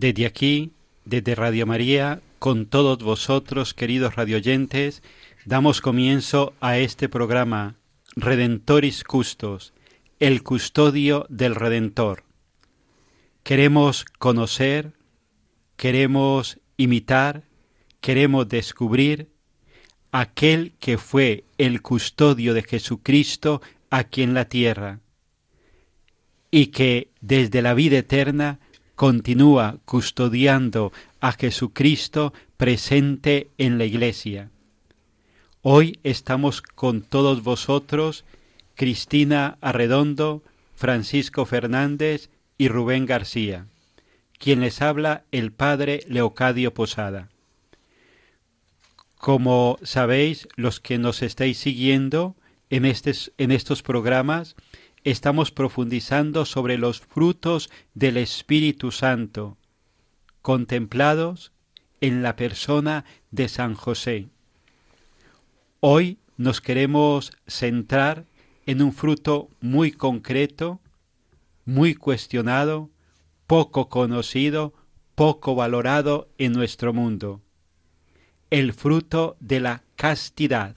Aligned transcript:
Desde 0.00 0.24
aquí, 0.24 0.72
desde 1.04 1.34
Radio 1.34 1.66
María, 1.66 2.22
con 2.38 2.64
todos 2.64 3.00
vosotros, 3.00 3.74
queridos 3.74 4.16
radioyentes, 4.16 5.02
damos 5.44 5.82
comienzo 5.82 6.54
a 6.60 6.78
este 6.78 7.10
programa 7.10 7.74
Redentoris 8.16 9.04
Custos, 9.04 9.74
el 10.20 10.42
custodio 10.42 11.26
del 11.28 11.54
Redentor. 11.54 12.24
Queremos 13.42 14.06
conocer, 14.18 14.94
queremos 15.76 16.58
imitar, 16.78 17.42
queremos 18.00 18.48
descubrir 18.48 19.28
aquel 20.12 20.72
que 20.80 20.96
fue 20.96 21.44
el 21.58 21.82
custodio 21.82 22.54
de 22.54 22.62
Jesucristo 22.62 23.60
aquí 23.90 24.22
en 24.22 24.32
la 24.32 24.46
tierra 24.46 25.00
y 26.50 26.66
que 26.66 27.08
desde 27.20 27.62
la 27.62 27.74
vida 27.74 27.98
eterna 27.98 28.58
continúa 28.94 29.78
custodiando 29.84 30.92
a 31.20 31.32
Jesucristo 31.32 32.32
presente 32.56 33.48
en 33.56 33.78
la 33.78 33.84
iglesia. 33.84 34.50
Hoy 35.62 35.98
estamos 36.02 36.62
con 36.62 37.02
todos 37.02 37.42
vosotros, 37.42 38.24
Cristina 38.74 39.58
Arredondo, 39.60 40.42
Francisco 40.74 41.44
Fernández 41.44 42.30
y 42.56 42.68
Rubén 42.68 43.06
García, 43.06 43.66
quien 44.38 44.60
les 44.60 44.82
habla 44.82 45.24
el 45.32 45.52
padre 45.52 46.02
Leocadio 46.08 46.72
Posada. 46.72 47.28
Como 49.18 49.78
sabéis, 49.82 50.48
los 50.56 50.80
que 50.80 50.96
nos 50.96 51.20
estáis 51.20 51.58
siguiendo 51.58 52.36
en, 52.70 52.84
en 52.86 53.50
estos 53.50 53.82
programas, 53.82 54.56
estamos 55.04 55.50
profundizando 55.50 56.44
sobre 56.44 56.78
los 56.78 57.00
frutos 57.00 57.70
del 57.94 58.16
Espíritu 58.16 58.92
Santo, 58.92 59.56
contemplados 60.42 61.52
en 62.00 62.22
la 62.22 62.36
persona 62.36 63.04
de 63.30 63.48
San 63.48 63.74
José. 63.74 64.28
Hoy 65.80 66.18
nos 66.36 66.60
queremos 66.60 67.32
centrar 67.46 68.26
en 68.66 68.82
un 68.82 68.92
fruto 68.92 69.48
muy 69.60 69.92
concreto, 69.92 70.80
muy 71.64 71.94
cuestionado, 71.94 72.90
poco 73.46 73.88
conocido, 73.88 74.74
poco 75.14 75.54
valorado 75.54 76.28
en 76.38 76.52
nuestro 76.52 76.92
mundo, 76.92 77.42
el 78.50 78.72
fruto 78.72 79.36
de 79.40 79.60
la 79.60 79.82
castidad. 79.96 80.76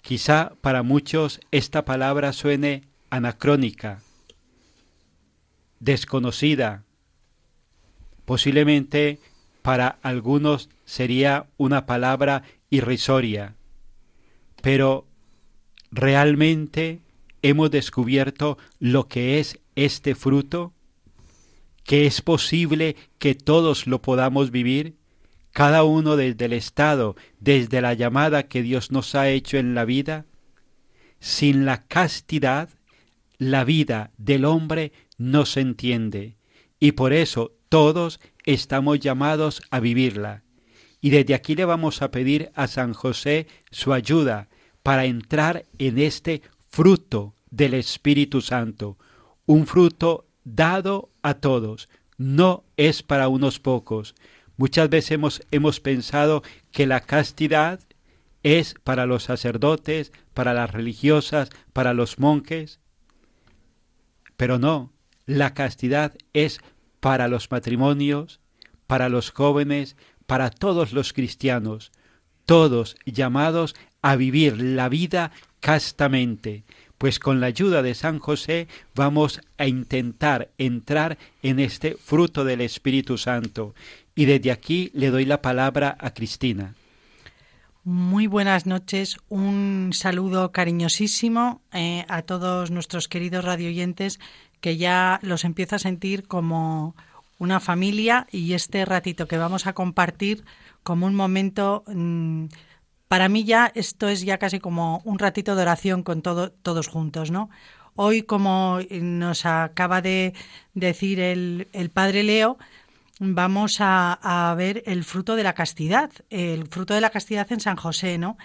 Quizá 0.00 0.52
para 0.60 0.82
muchos 0.82 1.40
esta 1.50 1.84
palabra 1.84 2.32
suene 2.32 2.84
anacrónica, 3.10 4.02
desconocida, 5.80 6.84
posiblemente 8.24 9.18
para 9.62 9.98
algunos 10.02 10.68
sería 10.84 11.46
una 11.56 11.86
palabra 11.86 12.42
irrisoria, 12.70 13.54
pero 14.62 15.06
realmente 15.90 17.00
hemos 17.42 17.70
descubierto 17.70 18.58
lo 18.78 19.08
que 19.08 19.38
es 19.40 19.58
este 19.76 20.14
fruto, 20.14 20.72
que 21.84 22.06
es 22.06 22.20
posible 22.20 22.96
que 23.18 23.34
todos 23.34 23.86
lo 23.86 24.02
podamos 24.02 24.50
vivir, 24.50 24.97
cada 25.58 25.82
uno 25.82 26.14
desde 26.14 26.44
el 26.44 26.52
estado, 26.52 27.16
desde 27.40 27.80
la 27.80 27.92
llamada 27.92 28.44
que 28.44 28.62
Dios 28.62 28.92
nos 28.92 29.16
ha 29.16 29.28
hecho 29.28 29.56
en 29.56 29.74
la 29.74 29.84
vida. 29.84 30.24
Sin 31.18 31.64
la 31.64 31.84
castidad, 31.88 32.68
la 33.38 33.64
vida 33.64 34.12
del 34.18 34.44
hombre 34.44 34.92
no 35.16 35.46
se 35.46 35.60
entiende, 35.60 36.36
y 36.78 36.92
por 36.92 37.12
eso 37.12 37.56
todos 37.68 38.20
estamos 38.44 39.00
llamados 39.00 39.60
a 39.72 39.80
vivirla. 39.80 40.44
Y 41.00 41.10
desde 41.10 41.34
aquí 41.34 41.56
le 41.56 41.64
vamos 41.64 42.02
a 42.02 42.12
pedir 42.12 42.52
a 42.54 42.68
San 42.68 42.92
José 42.92 43.48
su 43.72 43.92
ayuda 43.92 44.48
para 44.84 45.06
entrar 45.06 45.64
en 45.80 45.98
este 45.98 46.42
fruto 46.68 47.34
del 47.50 47.74
Espíritu 47.74 48.42
Santo, 48.42 48.96
un 49.44 49.66
fruto 49.66 50.24
dado 50.44 51.10
a 51.22 51.34
todos, 51.34 51.88
no 52.16 52.62
es 52.76 53.02
para 53.02 53.26
unos 53.26 53.58
pocos. 53.58 54.14
Muchas 54.58 54.90
veces 54.90 55.12
hemos, 55.12 55.42
hemos 55.50 55.80
pensado 55.80 56.42
que 56.72 56.86
la 56.86 57.00
castidad 57.00 57.80
es 58.42 58.74
para 58.84 59.06
los 59.06 59.22
sacerdotes, 59.22 60.12
para 60.34 60.52
las 60.52 60.70
religiosas, 60.70 61.48
para 61.72 61.94
los 61.94 62.18
monjes, 62.18 62.80
pero 64.36 64.58
no, 64.58 64.92
la 65.26 65.54
castidad 65.54 66.14
es 66.32 66.60
para 67.00 67.28
los 67.28 67.50
matrimonios, 67.50 68.40
para 68.86 69.08
los 69.08 69.30
jóvenes, 69.30 69.96
para 70.26 70.50
todos 70.50 70.92
los 70.92 71.12
cristianos, 71.12 71.92
todos 72.44 72.96
llamados 73.04 73.76
a 74.02 74.16
vivir 74.16 74.60
la 74.60 74.88
vida 74.88 75.30
castamente, 75.60 76.64
pues 76.98 77.18
con 77.18 77.40
la 77.40 77.46
ayuda 77.46 77.82
de 77.82 77.94
San 77.94 78.18
José 78.18 78.66
vamos 78.94 79.40
a 79.56 79.66
intentar 79.66 80.50
entrar 80.58 81.18
en 81.42 81.60
este 81.60 81.94
fruto 81.94 82.44
del 82.44 82.60
Espíritu 82.60 83.18
Santo. 83.18 83.74
Y 84.18 84.24
desde 84.24 84.50
aquí 84.50 84.90
le 84.94 85.10
doy 85.10 85.24
la 85.24 85.42
palabra 85.42 85.96
a 86.00 86.12
Cristina. 86.12 86.74
Muy 87.84 88.26
buenas 88.26 88.66
noches, 88.66 89.16
un 89.28 89.90
saludo 89.92 90.50
cariñosísimo 90.50 91.62
eh, 91.72 92.04
a 92.08 92.22
todos 92.22 92.72
nuestros 92.72 93.06
queridos 93.06 93.44
radioyentes 93.44 94.18
que 94.60 94.76
ya 94.76 95.20
los 95.22 95.44
empiezo 95.44 95.76
a 95.76 95.78
sentir 95.78 96.26
como 96.26 96.96
una 97.38 97.60
familia 97.60 98.26
y 98.32 98.54
este 98.54 98.84
ratito 98.84 99.28
que 99.28 99.38
vamos 99.38 99.68
a 99.68 99.72
compartir 99.72 100.44
como 100.82 101.06
un 101.06 101.14
momento 101.14 101.84
mmm, 101.86 102.46
para 103.06 103.28
mí 103.28 103.44
ya 103.44 103.70
esto 103.76 104.08
es 104.08 104.22
ya 104.22 104.38
casi 104.38 104.58
como 104.58 105.00
un 105.04 105.20
ratito 105.20 105.54
de 105.54 105.62
oración 105.62 106.02
con 106.02 106.22
todo, 106.22 106.50
todos 106.50 106.88
juntos, 106.88 107.30
¿no? 107.30 107.50
Hoy, 107.94 108.22
como 108.22 108.78
nos 108.90 109.46
acaba 109.46 110.00
de 110.00 110.32
decir 110.74 111.20
el, 111.20 111.68
el 111.72 111.90
padre 111.90 112.22
Leo, 112.22 112.58
vamos 113.18 113.78
a, 113.80 114.54
ver 114.56 114.82
el 114.86 115.04
fruto 115.04 115.36
de 115.36 115.42
la 115.42 115.54
castidad, 115.54 116.10
el 116.30 116.68
fruto 116.68 116.94
de 116.94 117.00
la 117.00 117.10
castidad 117.10 117.50
en 117.52 117.60
San 117.60 117.76
José, 117.76 118.18
¿no? 118.18 118.36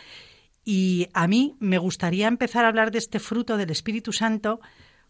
Y 0.65 1.09
a 1.13 1.27
mí 1.27 1.55
me 1.59 1.77
gustaría 1.77 2.27
empezar 2.27 2.65
a 2.65 2.69
hablar 2.69 2.91
de 2.91 2.97
este 2.97 3.19
fruto 3.19 3.57
del 3.57 3.69
Espíritu 3.69 4.13
Santo 4.13 4.61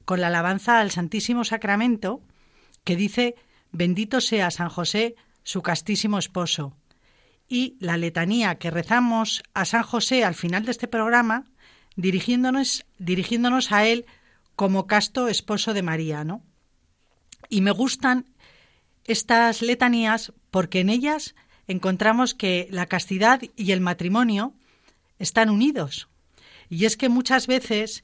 con 0.05 0.19
la 0.19 0.27
alabanza 0.27 0.79
al 0.79 0.91
Santísimo 0.91 1.43
Sacramento, 1.43 2.21
que 2.83 2.95
dice, 2.95 3.35
bendito 3.71 4.19
sea 4.19 4.51
San 4.51 4.69
José, 4.69 5.15
su 5.43 5.61
castísimo 5.61 6.17
esposo. 6.17 6.75
Y 7.47 7.77
la 7.79 7.97
letanía 7.97 8.55
que 8.55 8.71
rezamos 8.71 9.43
a 9.53 9.65
San 9.65 9.83
José 9.83 10.23
al 10.23 10.35
final 10.35 10.65
de 10.65 10.71
este 10.71 10.87
programa, 10.87 11.45
dirigiéndonos, 11.95 12.85
dirigiéndonos 12.97 13.71
a 13.71 13.85
él 13.85 14.05
como 14.55 14.87
casto 14.87 15.27
esposo 15.27 15.73
de 15.73 15.83
María, 15.83 16.23
¿no? 16.23 16.43
Y 17.49 17.61
me 17.61 17.71
gustan 17.71 18.32
estas 19.05 19.61
letanías 19.61 20.33
porque 20.51 20.79
en 20.79 20.89
ellas 20.89 21.35
encontramos 21.67 22.33
que 22.33 22.67
la 22.71 22.87
castidad 22.87 23.41
y 23.55 23.71
el 23.71 23.81
matrimonio 23.81 24.53
están 25.19 25.49
unidos. 25.49 26.09
Y 26.69 26.85
es 26.85 26.97
que 26.97 27.09
muchas 27.09 27.47
veces 27.47 28.03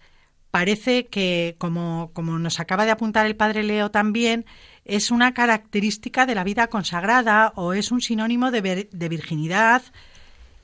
parece 0.51 1.07
que, 1.07 1.55
como, 1.57 2.11
como 2.13 2.39
nos 2.39 2.59
acaba 2.59 2.85
de 2.85 2.91
apuntar 2.91 3.25
el 3.25 3.35
padre 3.35 3.63
Leo 3.63 3.91
también, 3.91 4.45
es 4.85 5.11
una 5.11 5.33
característica 5.33 6.25
de 6.25 6.35
la 6.35 6.43
vida 6.43 6.67
consagrada 6.67 7.53
o 7.55 7.73
es 7.73 7.91
un 7.91 8.01
sinónimo 8.01 8.51
de, 8.51 8.89
de 8.91 9.09
virginidad 9.09 9.83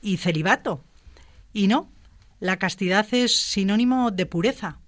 y 0.02 0.16
celibato. 0.16 0.82
Y 1.52 1.68
no, 1.68 1.90
la 2.40 2.58
castidad 2.58 3.06
es 3.12 3.34
sinónimo 3.36 4.10
de 4.10 4.26
pureza, 4.26 4.80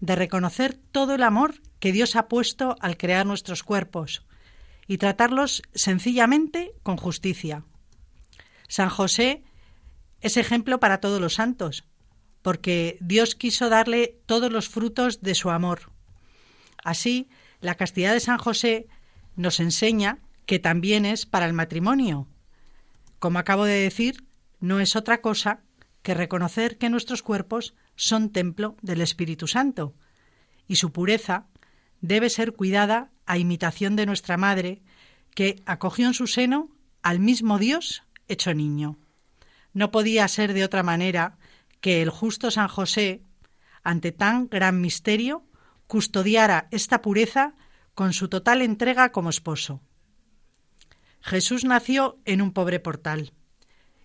de 0.00 0.16
reconocer 0.16 0.74
todo 0.74 1.14
el 1.14 1.22
amor 1.22 1.54
que 1.80 1.92
Dios 1.92 2.16
ha 2.16 2.28
puesto 2.28 2.76
al 2.80 2.96
crear 2.96 3.26
nuestros 3.26 3.62
cuerpos 3.62 4.22
y 4.88 4.98
tratarlos 4.98 5.62
sencillamente 5.74 6.72
con 6.82 6.96
justicia. 6.96 7.62
San 8.66 8.88
José 8.88 9.44
es 10.20 10.36
ejemplo 10.36 10.80
para 10.80 10.98
todos 10.98 11.20
los 11.20 11.34
santos, 11.34 11.84
porque 12.42 12.96
Dios 13.00 13.34
quiso 13.34 13.68
darle 13.68 14.18
todos 14.26 14.50
los 14.50 14.68
frutos 14.68 15.20
de 15.20 15.34
su 15.34 15.50
amor. 15.50 15.92
Así, 16.82 17.28
la 17.60 17.76
castidad 17.76 18.14
de 18.14 18.20
San 18.20 18.38
José 18.38 18.86
nos 19.36 19.60
enseña 19.60 20.18
que 20.46 20.58
también 20.58 21.04
es 21.04 21.26
para 21.26 21.46
el 21.46 21.52
matrimonio. 21.52 22.26
Como 23.18 23.38
acabo 23.38 23.64
de 23.64 23.74
decir, 23.74 24.24
no 24.60 24.80
es 24.80 24.96
otra 24.96 25.20
cosa 25.20 25.60
que 26.02 26.14
reconocer 26.14 26.78
que 26.78 26.88
nuestros 26.88 27.22
cuerpos 27.22 27.74
son 27.94 28.30
templo 28.30 28.76
del 28.80 29.02
Espíritu 29.02 29.46
Santo, 29.46 29.94
y 30.66 30.76
su 30.76 30.92
pureza 30.92 31.46
debe 32.00 32.30
ser 32.30 32.54
cuidada 32.54 33.10
a 33.28 33.38
imitación 33.38 33.94
de 33.94 34.06
nuestra 34.06 34.36
Madre, 34.36 34.82
que 35.34 35.62
acogió 35.66 36.06
en 36.06 36.14
su 36.14 36.26
seno 36.26 36.70
al 37.02 37.20
mismo 37.20 37.58
Dios 37.58 38.02
hecho 38.26 38.54
niño. 38.54 38.98
No 39.72 39.90
podía 39.90 40.26
ser 40.26 40.54
de 40.54 40.64
otra 40.64 40.82
manera 40.82 41.38
que 41.80 42.02
el 42.02 42.10
justo 42.10 42.50
San 42.50 42.68
José, 42.68 43.22
ante 43.84 44.10
tan 44.10 44.48
gran 44.48 44.80
misterio, 44.80 45.44
custodiara 45.86 46.68
esta 46.70 47.02
pureza 47.02 47.54
con 47.94 48.12
su 48.12 48.28
total 48.28 48.62
entrega 48.62 49.12
como 49.12 49.30
esposo. 49.30 49.80
Jesús 51.20 51.64
nació 51.64 52.18
en 52.24 52.40
un 52.40 52.52
pobre 52.52 52.80
portal, 52.80 53.32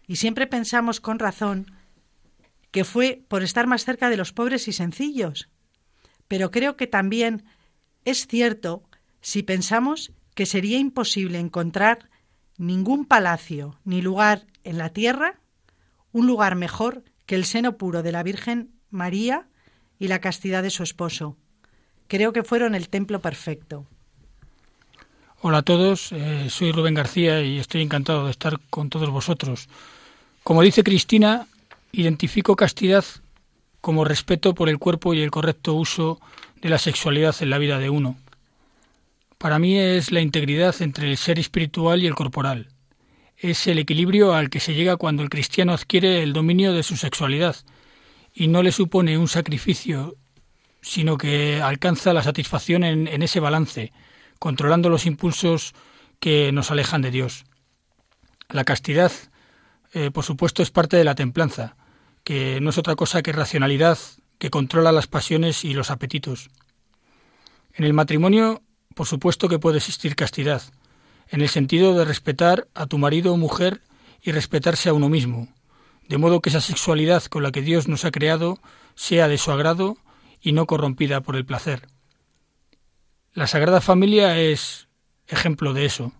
y 0.06 0.18
siempre 0.18 0.48
pensamos 0.48 1.00
con 1.00 1.18
razón 1.18 1.72
que 2.72 2.84
fue 2.84 3.24
por 3.28 3.44
estar 3.44 3.68
más 3.68 3.86
cerca 3.86 4.10
de 4.10 4.18
los 4.18 4.34
pobres 4.34 4.68
y 4.68 4.74
sencillos. 4.74 5.50
Pero 6.28 6.52
creo 6.52 6.76
que 6.76 6.88
también 6.88 7.46
es 8.04 8.28
cierto 8.28 8.84
si 9.24 9.42
pensamos 9.42 10.12
que 10.36 10.46
sería 10.46 10.78
imposible 10.78 11.40
encontrar 11.40 12.10
ningún 12.58 13.06
palacio 13.06 13.80
ni 13.86 14.04
lugar 14.04 14.46
en 14.64 14.78
la 14.78 14.90
tierra, 14.90 15.40
un 16.12 16.28
lugar 16.28 16.54
mejor 16.56 17.04
que 17.26 17.34
el 17.34 17.46
seno 17.46 17.78
puro 17.78 18.04
de 18.04 18.12
la 18.12 18.22
Virgen 18.22 18.70
María 18.92 19.48
y 19.98 20.10
la 20.10 20.20
castidad 20.20 20.62
de 20.62 20.70
su 20.70 20.84
esposo. 20.84 21.38
Creo 22.08 22.34
que 22.34 22.44
fueron 22.44 22.76
el 22.76 22.90
templo 22.90 23.20
perfecto. 23.20 23.88
Hola 25.42 25.60
a 25.60 25.64
todos, 25.64 26.12
eh, 26.12 26.50
soy 26.50 26.72
Rubén 26.72 26.94
García 26.94 27.42
y 27.42 27.58
estoy 27.58 27.82
encantado 27.82 28.26
de 28.26 28.32
estar 28.32 28.60
con 28.70 28.90
todos 28.90 29.10
vosotros. 29.10 29.68
Como 30.44 30.62
dice 30.62 30.84
Cristina, 30.84 31.48
Identifico 31.96 32.56
castidad 32.56 33.06
como 33.80 34.04
respeto 34.04 34.56
por 34.56 34.68
el 34.68 34.80
cuerpo 34.80 35.14
y 35.14 35.22
el 35.22 35.30
correcto 35.30 35.76
uso 35.76 36.20
de 36.60 36.70
la 36.70 36.80
sexualidad 36.80 37.36
en 37.42 37.52
la 37.52 37.60
vida 37.60 37.78
de 37.78 37.92
uno. 37.92 38.18
Para 39.44 39.60
mí 39.60 39.78
es 39.78 40.14
la 40.14 40.22
integridad 40.22 40.74
entre 40.82 41.12
el 41.12 41.18
ser 41.18 41.38
espiritual 41.38 42.02
y 42.02 42.08
el 42.08 42.16
corporal. 42.16 42.70
Es 43.36 43.68
el 43.68 43.78
equilibrio 43.78 44.34
al 44.34 44.50
que 44.50 44.62
se 44.62 44.74
llega 44.74 44.96
cuando 44.96 45.22
el 45.22 45.28
cristiano 45.28 45.74
adquiere 45.74 46.24
el 46.24 46.32
dominio 46.32 46.72
de 46.72 46.82
su 46.82 46.96
sexualidad 46.96 47.58
y 48.34 48.48
no 48.48 48.64
le 48.64 48.72
supone 48.72 49.18
un 49.18 49.28
sacrificio, 49.28 50.16
sino 50.80 51.18
que 51.18 51.62
alcanza 51.62 52.14
la 52.14 52.24
satisfacción 52.24 52.86
en, 52.86 53.22
ese 53.22 53.42
balance, 53.42 53.92
controlando 54.40 54.88
los 54.88 55.06
impulsos 55.06 55.74
que 56.22 56.54
nos 56.54 56.72
alejan 56.72 57.02
de 57.02 57.12
Dios. 57.12 57.44
La 58.48 58.64
castidad, 58.64 59.12
eh, 59.92 60.10
por 60.10 60.24
supuesto, 60.24 60.64
es 60.64 60.72
parte 60.72 60.96
de 60.96 61.04
la 61.04 61.16
templanza, 61.16 61.76
que 62.24 62.62
no 62.62 62.70
es 62.70 62.78
otra 62.78 62.96
cosa 62.96 63.22
que 63.22 63.34
racionalidad 63.34 63.98
que 64.38 64.50
controla 64.50 64.94
las 64.94 65.08
pasiones 65.08 65.66
y 65.66 65.74
los 65.74 65.92
apetitos. 65.92 66.50
En 67.74 67.84
el 67.84 67.92
matrimonio, 67.92 68.64
por 68.96 69.08
supuesto 69.08 69.50
que 69.50 69.60
puede 69.60 69.78
existir 69.78 70.16
castidad, 70.16 70.62
en 71.30 71.42
el 71.42 71.50
sentido 71.50 71.94
de 71.94 72.06
respetar 72.06 72.68
a 72.74 72.86
tu 72.86 72.98
marido 72.98 73.34
o 73.34 73.38
mujer 73.38 73.82
y 74.22 74.32
respetarse 74.32 74.90
a 74.90 74.94
uno 74.94 75.10
mismo, 75.10 75.48
de 76.08 76.18
modo 76.18 76.42
que 76.42 76.50
esa 76.50 76.62
sexualidad 76.62 77.24
con 77.24 77.44
la 77.44 77.52
que 77.52 77.62
Dios 77.62 77.88
nos 77.88 78.06
ha 78.06 78.12
creado 78.12 78.60
sea 78.96 79.28
de 79.28 79.38
su 79.38 79.52
agrado 79.52 79.98
y 80.42 80.52
no 80.52 80.66
corrompida 80.66 81.22
por 81.22 81.36
el 81.36 81.46
placer. 81.46 81.88
La 83.34 83.48
Sagrada 83.48 83.82
Familia 83.82 84.38
es 84.40 84.88
ejemplo 85.28 85.74
de 85.74 85.86
eso, 85.86 86.12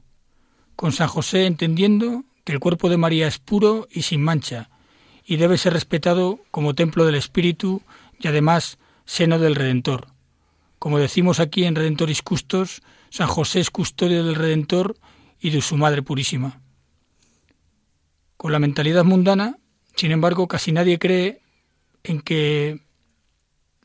con 0.76 0.92
San 0.92 1.08
José 1.08 1.46
entendiendo 1.46 2.24
que 2.44 2.54
el 2.54 2.60
cuerpo 2.60 2.90
de 2.90 2.98
María 2.98 3.28
es 3.28 3.40
puro 3.40 3.88
y 3.92 4.02
sin 4.02 4.24
mancha, 4.24 4.70
y 5.26 5.38
debe 5.38 5.58
ser 5.58 5.74
respetado 5.74 6.40
como 6.52 6.76
templo 6.76 7.06
del 7.06 7.16
Espíritu 7.16 7.82
y 8.20 8.28
además 8.28 8.78
seno 9.06 9.40
del 9.40 9.56
Redentor. 9.56 10.13
Como 10.84 11.00
decimos 11.00 11.40
aquí 11.40 11.64
en 11.64 11.76
Redentoris 11.76 12.22
Custos, 12.22 12.82
San 13.10 13.28
José 13.28 13.62
es 13.62 13.72
custodio 13.72 14.26
del 14.26 14.36
Redentor 14.36 14.98
y 15.40 15.52
de 15.52 15.62
su 15.62 15.78
Madre 15.78 16.02
Purísima. 16.02 16.60
Con 18.36 18.52
la 18.52 18.60
mentalidad 18.60 19.06
mundana, 19.06 19.60
sin 19.96 20.12
embargo, 20.12 20.50
casi 20.50 20.74
nadie 20.74 21.00
cree 21.00 21.42
en 22.04 22.20
que 22.20 22.82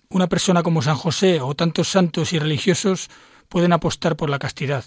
una 0.08 0.26
persona 0.26 0.64
como 0.64 0.82
San 0.82 0.96
José 0.96 1.40
o 1.40 1.54
tantos 1.54 1.86
santos 1.86 2.32
y 2.32 2.40
religiosos 2.40 3.10
pueden 3.48 3.72
apostar 3.72 4.16
por 4.16 4.28
la 4.28 4.40
castidad. 4.40 4.84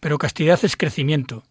Pero 0.00 0.18
castidad 0.18 0.58
es 0.64 0.76
crecimiento, 0.76 1.44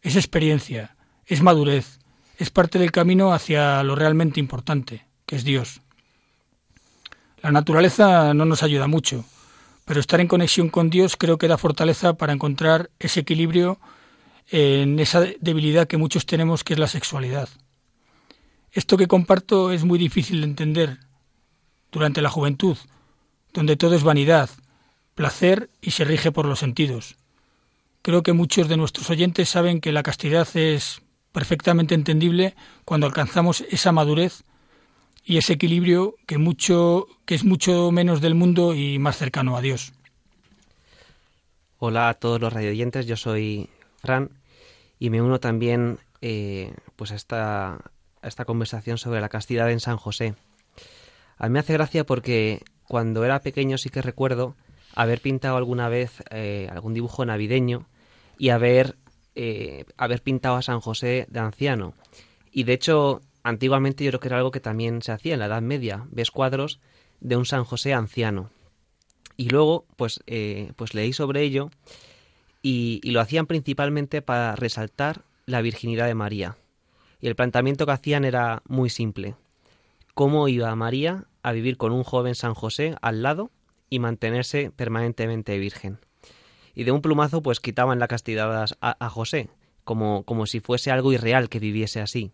es 0.00 0.16
experiencia, 0.16 0.96
es 1.26 1.42
madurez, 1.42 1.98
es 2.38 2.48
parte 2.48 2.78
del 2.78 2.92
camino 2.92 3.34
hacia 3.34 3.82
lo 3.82 3.94
realmente 3.94 4.40
importante, 4.40 5.04
que 5.26 5.36
es 5.36 5.44
Dios. 5.44 5.82
La 7.42 7.52
naturaleza 7.52 8.32
no 8.32 8.46
nos 8.46 8.62
ayuda 8.62 8.86
mucho, 8.86 9.26
pero 9.84 10.00
estar 10.00 10.20
en 10.20 10.28
conexión 10.28 10.70
con 10.70 10.90
Dios 10.90 11.16
creo 11.16 11.38
que 11.38 11.48
da 11.48 11.58
fortaleza 11.58 12.14
para 12.14 12.32
encontrar 12.32 12.90
ese 12.98 13.20
equilibrio 13.20 13.78
en 14.50 14.98
esa 14.98 15.20
debilidad 15.40 15.86
que 15.86 15.96
muchos 15.96 16.26
tenemos, 16.26 16.64
que 16.64 16.74
es 16.74 16.78
la 16.78 16.88
sexualidad. 16.88 17.48
Esto 18.72 18.96
que 18.96 19.06
comparto 19.06 19.72
es 19.72 19.84
muy 19.84 19.98
difícil 19.98 20.40
de 20.40 20.46
entender 20.46 20.98
durante 21.92 22.22
la 22.22 22.30
juventud, 22.30 22.76
donde 23.52 23.76
todo 23.76 23.94
es 23.94 24.02
vanidad, 24.02 24.50
placer 25.14 25.70
y 25.80 25.92
se 25.92 26.04
rige 26.04 26.32
por 26.32 26.46
los 26.46 26.58
sentidos. 26.58 27.16
Creo 28.02 28.22
que 28.22 28.32
muchos 28.32 28.68
de 28.68 28.76
nuestros 28.76 29.08
oyentes 29.10 29.48
saben 29.48 29.80
que 29.80 29.92
la 29.92 30.02
castidad 30.02 30.48
es 30.54 31.02
perfectamente 31.32 31.94
entendible 31.94 32.54
cuando 32.84 33.06
alcanzamos 33.06 33.62
esa 33.70 33.92
madurez 33.92 34.44
y 35.24 35.38
ese 35.38 35.54
equilibrio 35.54 36.16
que 36.26 36.38
mucho 36.38 37.06
que 37.24 37.34
es 37.34 37.44
mucho 37.44 37.90
menos 37.90 38.20
del 38.20 38.34
mundo 38.34 38.74
y 38.74 38.98
más 38.98 39.16
cercano 39.16 39.56
a 39.56 39.62
Dios. 39.62 39.92
Hola 41.78 42.10
a 42.10 42.14
todos 42.14 42.40
los 42.40 42.52
radioyentes, 42.52 43.06
yo 43.06 43.16
soy 43.16 43.70
Fran 43.96 44.30
y 44.98 45.10
me 45.10 45.22
uno 45.22 45.40
también 45.40 45.98
eh, 46.20 46.72
pues 46.96 47.12
a 47.12 47.14
esta, 47.14 47.74
a 47.74 48.28
esta 48.28 48.44
conversación 48.44 48.98
sobre 48.98 49.20
la 49.20 49.28
castidad 49.28 49.70
en 49.70 49.80
San 49.80 49.96
José. 49.96 50.34
A 51.38 51.48
mí 51.48 51.54
me 51.54 51.58
hace 51.58 51.72
gracia 51.72 52.04
porque 52.04 52.62
cuando 52.86 53.24
era 53.24 53.40
pequeño 53.40 53.78
sí 53.78 53.88
que 53.88 54.02
recuerdo 54.02 54.54
haber 54.94 55.20
pintado 55.20 55.56
alguna 55.56 55.88
vez 55.88 56.22
eh, 56.30 56.68
algún 56.70 56.94
dibujo 56.94 57.24
navideño 57.24 57.86
y 58.38 58.50
haber 58.50 58.96
eh, 59.34 59.84
haber 59.96 60.22
pintado 60.22 60.56
a 60.56 60.62
San 60.62 60.80
José 60.80 61.26
de 61.28 61.40
anciano. 61.40 61.94
Y 62.52 62.64
de 62.64 62.74
hecho, 62.74 63.20
antiguamente 63.44 64.02
yo 64.02 64.10
creo 64.10 64.20
que 64.20 64.28
era 64.28 64.38
algo 64.38 64.50
que 64.50 64.60
también 64.60 65.02
se 65.02 65.12
hacía 65.12 65.34
en 65.34 65.40
la 65.40 65.46
Edad 65.46 65.62
Media. 65.62 66.06
Ves 66.10 66.32
cuadros 66.32 66.80
de 67.20 67.36
un 67.36 67.46
San 67.46 67.62
José 67.64 67.94
anciano. 67.94 68.50
Y 69.36 69.50
luego, 69.50 69.84
pues, 69.96 70.22
eh, 70.26 70.72
pues 70.76 70.94
leí 70.94 71.12
sobre 71.12 71.42
ello 71.42 71.70
y, 72.62 73.00
lo 73.04 73.20
hacían 73.20 73.46
principalmente 73.46 74.22
para 74.22 74.56
resaltar 74.56 75.22
la 75.46 75.60
virginidad 75.60 76.06
de 76.06 76.14
María. 76.14 76.56
Y 77.20 77.28
el 77.28 77.36
planteamiento 77.36 77.86
que 77.86 77.92
hacían 77.92 78.24
era 78.24 78.62
muy 78.66 78.90
simple. 78.90 79.34
¿Cómo 80.14 80.48
iba 80.48 80.74
María 80.74 81.26
a 81.42 81.52
vivir 81.52 81.76
con 81.76 81.92
un 81.92 82.04
joven 82.04 82.34
San 82.34 82.54
José 82.54 82.96
al 83.02 83.22
lado 83.22 83.50
y 83.90 83.98
mantenerse 83.98 84.70
permanentemente 84.70 85.58
virgen? 85.58 85.98
Y 86.74 86.84
de 86.84 86.92
un 86.92 87.02
plumazo 87.02 87.42
pues 87.42 87.60
quitaban 87.60 87.98
la 87.98 88.08
castidad 88.08 88.66
a, 88.80 88.96
a 88.98 89.10
José, 89.10 89.50
como, 89.84 90.24
como 90.24 90.46
si 90.46 90.60
fuese 90.60 90.90
algo 90.90 91.12
irreal 91.12 91.48
que 91.48 91.58
viviese 91.58 92.00
así. 92.00 92.32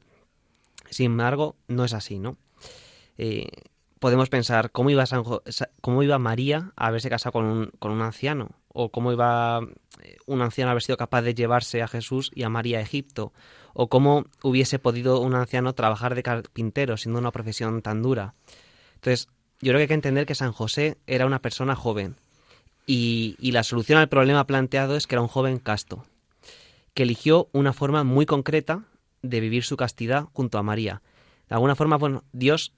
Sin 0.91 1.07
embargo, 1.07 1.57
no 1.69 1.85
es 1.85 1.95
así, 1.95 2.19
¿no? 2.19 2.37
Eh, 3.17 3.49
podemos 4.01 4.29
pensar 4.29 4.73
cómo 4.73 4.91
iba, 4.91 5.07
San 5.07 5.23
cómo 5.81 6.03
iba 6.03 6.19
María 6.19 6.73
a 6.75 6.89
haberse 6.89 7.09
casado 7.09 7.33
con 7.33 7.45
un, 7.45 7.73
con 7.79 7.93
un 7.93 8.03
anciano, 8.03 8.51
o 8.69 8.91
cómo 8.91 9.13
iba 9.13 9.61
eh, 10.03 10.17
un 10.27 10.43
anciano 10.43 10.71
a 10.71 10.73
haber 10.73 10.83
sido 10.83 10.97
capaz 10.97 11.23
de 11.23 11.35
llevarse 11.35 11.83
a 11.83 11.89
Jesús 11.89 12.31
y 12.35 12.43
a 12.43 12.49
María 12.49 12.79
a 12.79 12.83
Egipto, 12.83 13.33
o 13.73 13.89
cómo 13.89 14.25
hubiese 14.43 14.79
podido 14.79 15.21
un 15.21 15.35
anciano 15.35 15.75
trabajar 15.75 16.15
de 16.15 16.23
carpintero 16.23 16.97
siendo 16.97 17.21
una 17.21 17.31
profesión 17.31 17.83
tan 17.83 18.03
dura. 18.03 18.35
Entonces, 18.95 19.29
yo 19.61 19.71
creo 19.71 19.77
que 19.77 19.83
hay 19.83 19.89
que 19.89 19.95
entender 19.95 20.27
que 20.27 20.35
San 20.35 20.53
José 20.53 20.97
era 21.07 21.27
una 21.27 21.41
persona 21.41 21.77
joven 21.77 22.17
y, 22.87 23.37
y 23.39 23.53
la 23.53 23.63
solución 23.63 23.99
al 23.99 24.09
problema 24.09 24.47
planteado 24.47 24.97
es 24.97 25.07
que 25.07 25.15
era 25.15 25.23
un 25.23 25.29
joven 25.29 25.59
casto, 25.59 26.07
que 26.95 27.03
eligió 27.03 27.49
una 27.53 27.75
forma 27.75 28.03
muy 28.03 28.25
concreta 28.25 28.85
de 29.23 29.41
vivir 29.41 29.65
su 29.65 29.77
castidad 29.77 30.25
junto 30.33 30.59
a 30.59 30.63
María. 30.63 31.03
De 31.49 31.55
alguna 31.55 31.77
forma, 31.77 31.97
bueno, 31.97 32.25
Dios 32.33 32.73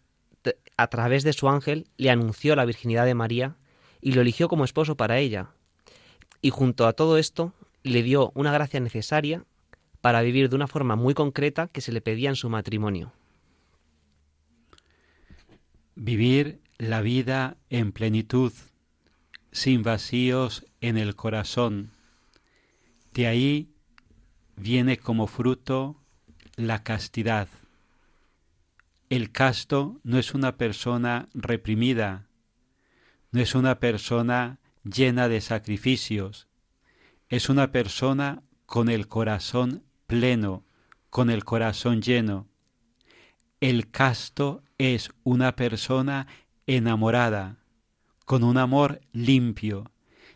a 0.76 0.86
través 0.88 1.22
de 1.22 1.32
su 1.32 1.48
ángel 1.48 1.86
le 1.96 2.10
anunció 2.10 2.56
la 2.56 2.64
virginidad 2.64 3.04
de 3.06 3.14
María 3.14 3.56
y 4.00 4.12
lo 4.12 4.20
eligió 4.20 4.48
como 4.48 4.64
esposo 4.64 4.96
para 4.96 5.18
ella. 5.18 5.50
Y 6.40 6.50
junto 6.50 6.86
a 6.86 6.92
todo 6.92 7.18
esto 7.18 7.52
le 7.82 8.02
dio 8.02 8.32
una 8.34 8.52
gracia 8.52 8.80
necesaria 8.80 9.44
para 10.00 10.22
vivir 10.22 10.48
de 10.48 10.56
una 10.56 10.66
forma 10.66 10.96
muy 10.96 11.14
concreta 11.14 11.68
que 11.68 11.80
se 11.80 11.92
le 11.92 12.00
pedía 12.00 12.28
en 12.28 12.36
su 12.36 12.48
matrimonio. 12.48 13.12
Vivir 15.94 16.60
la 16.78 17.00
vida 17.00 17.56
en 17.70 17.92
plenitud, 17.92 18.52
sin 19.52 19.82
vacíos 19.82 20.66
en 20.80 20.98
el 20.98 21.14
corazón. 21.14 21.90
De 23.14 23.28
ahí 23.28 23.68
viene 24.56 24.96
como 24.96 25.28
fruto 25.28 26.01
la 26.56 26.82
castidad. 26.82 27.48
El 29.08 29.32
casto 29.32 30.00
no 30.04 30.18
es 30.18 30.34
una 30.34 30.56
persona 30.56 31.28
reprimida, 31.34 32.26
no 33.30 33.40
es 33.40 33.54
una 33.54 33.78
persona 33.78 34.58
llena 34.84 35.28
de 35.28 35.40
sacrificios, 35.40 36.48
es 37.28 37.48
una 37.48 37.72
persona 37.72 38.42
con 38.66 38.88
el 38.88 39.08
corazón 39.08 39.82
pleno, 40.06 40.64
con 41.10 41.30
el 41.30 41.44
corazón 41.44 42.02
lleno. 42.02 42.46
El 43.60 43.90
casto 43.90 44.62
es 44.78 45.10
una 45.24 45.56
persona 45.56 46.26
enamorada, 46.66 47.56
con 48.24 48.44
un 48.44 48.58
amor 48.58 49.00
limpio, 49.12 49.90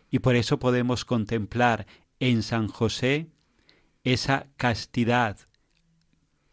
y 0.09 0.19
por 0.19 0.35
eso 0.35 0.59
podemos 0.59 1.05
contemplar 1.05 1.85
en 2.19 2.41
San 2.41 2.67
José 2.67 3.27
esa 4.03 4.47
castidad 4.55 5.46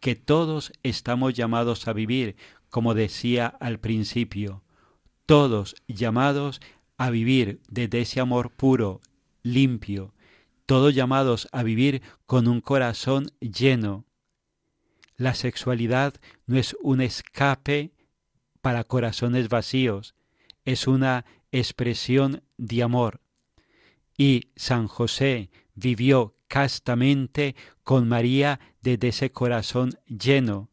que 0.04 0.16
todos 0.16 0.70
estamos 0.82 1.32
llamados 1.32 1.88
a 1.88 1.94
vivir, 1.94 2.36
como 2.68 2.92
decía 2.92 3.46
al 3.46 3.80
principio, 3.80 4.62
todos 5.24 5.76
llamados 5.88 6.60
a 6.98 7.08
vivir 7.08 7.62
desde 7.70 8.02
ese 8.02 8.20
amor 8.20 8.50
puro, 8.50 9.00
limpio, 9.42 10.12
todos 10.66 10.94
llamados 10.94 11.48
a 11.52 11.62
vivir 11.62 12.02
con 12.26 12.48
un 12.48 12.60
corazón 12.60 13.32
lleno. 13.40 14.04
La 15.16 15.32
sexualidad 15.34 16.12
no 16.44 16.58
es 16.58 16.76
un 16.82 17.00
escape 17.00 17.94
para 18.60 18.84
corazones 18.84 19.48
vacíos, 19.48 20.14
es 20.66 20.86
una 20.86 21.24
expresión 21.50 22.42
de 22.58 22.82
amor. 22.82 23.22
Y 24.18 24.50
San 24.54 24.86
José 24.86 25.48
vivió 25.74 26.36
castamente 26.46 27.56
con 27.84 28.06
María 28.06 28.60
desde 28.84 29.08
ese 29.08 29.32
corazón 29.32 29.98
lleno, 30.06 30.70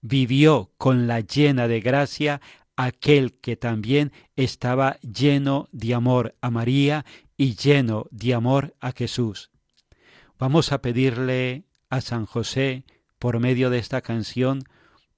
vivió 0.00 0.72
con 0.78 1.06
la 1.06 1.20
llena 1.20 1.68
de 1.68 1.80
gracia 1.80 2.40
aquel 2.74 3.34
que 3.34 3.56
también 3.56 4.12
estaba 4.34 4.98
lleno 5.00 5.68
de 5.70 5.94
amor 5.94 6.34
a 6.40 6.50
María 6.50 7.04
y 7.36 7.54
lleno 7.54 8.06
de 8.10 8.32
amor 8.32 8.74
a 8.80 8.92
Jesús. 8.92 9.50
Vamos 10.38 10.72
a 10.72 10.80
pedirle 10.80 11.64
a 11.90 12.00
San 12.00 12.24
José, 12.24 12.84
por 13.18 13.38
medio 13.38 13.68
de 13.68 13.78
esta 13.78 14.00
canción, 14.00 14.64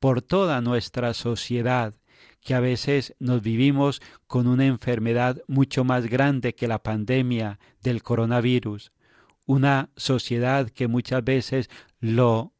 por 0.00 0.20
toda 0.20 0.60
nuestra 0.60 1.14
sociedad, 1.14 1.94
que 2.40 2.54
a 2.54 2.60
veces 2.60 3.14
nos 3.20 3.40
vivimos 3.40 4.02
con 4.26 4.48
una 4.48 4.66
enfermedad 4.66 5.40
mucho 5.46 5.84
más 5.84 6.06
grande 6.06 6.56
que 6.56 6.66
la 6.66 6.82
pandemia 6.82 7.60
del 7.80 8.02
coronavirus, 8.02 8.90
una 9.46 9.90
sociedad 9.96 10.70
que 10.70 10.88
muchas 10.88 11.24
veces 11.24 11.70
lo 12.00 12.52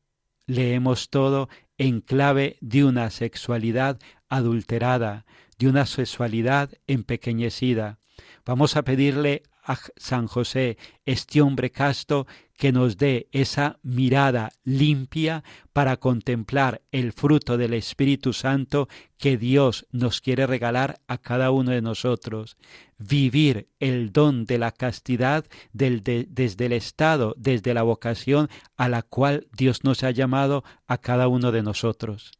leemos 0.47 1.11
todo 1.11 1.49
en 1.79 2.01
clave 2.01 2.59
de 2.61 2.85
una 2.85 3.11
sexualidad 3.11 3.99
adulterada, 4.29 5.25
de 5.59 5.69
una 5.69 5.87
sexualidad 5.87 6.71
empequeñecida. 6.87 7.99
Vamos 8.45 8.77
a 8.77 8.83
pedirle 8.83 9.43
a 9.63 9.79
San 9.97 10.27
José, 10.27 10.77
este 11.05 11.41
hombre 11.41 11.71
casto, 11.71 12.27
que 12.57 12.73
nos 12.73 12.97
dé 12.97 13.29
esa 13.33 13.79
mirada 13.83 14.53
limpia 14.63 15.43
para 15.73 15.97
contemplar 15.97 16.83
el 16.93 17.13
fruto 17.13 17.57
del 17.57 17.75
Espíritu 17.75 18.33
Santo 18.33 18.89
que 19.19 19.37
Dios 19.37 19.87
nos 19.91 20.21
quiere 20.21 20.47
regalar 20.47 21.01
a 21.09 21.19
cada 21.19 21.51
uno 21.51 21.73
de 21.73 21.83
nosotros. 21.83 22.57
Vivir 22.99 23.69
el 23.81 24.13
don 24.13 24.45
de 24.45 24.59
la 24.59 24.71
castidad 24.71 25.45
desde 25.73 26.29
el 26.67 26.73
estado, 26.73 27.35
desde 27.37 27.75
la 27.75 27.83
vocación 27.83 28.49
a 28.77 28.89
la 28.89 29.03
cual 29.03 29.49
Dios 29.57 29.83
nos 29.83 30.05
ha 30.05 30.13
llamado 30.13 30.63
a 30.87 30.99
cada 30.99 31.27
uno 31.27 31.51
de 31.51 31.63
nosotros. 31.63 32.33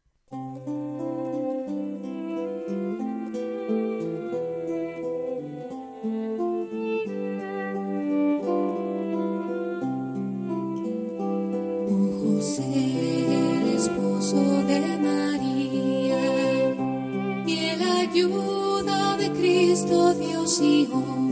Y 20.61 20.87
hombre, 20.91 21.22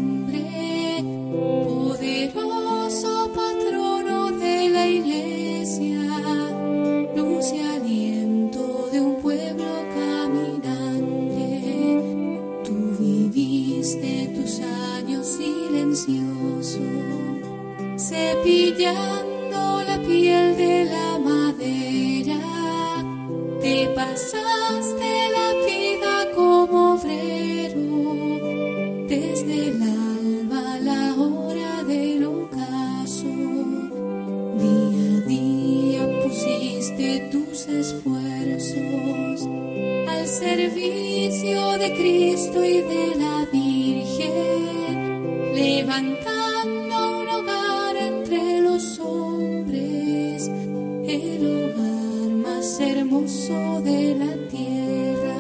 más 52.72 52.80
hermoso 52.80 53.82
de 53.82 54.16
la 54.16 54.48
tierra. 54.48 55.38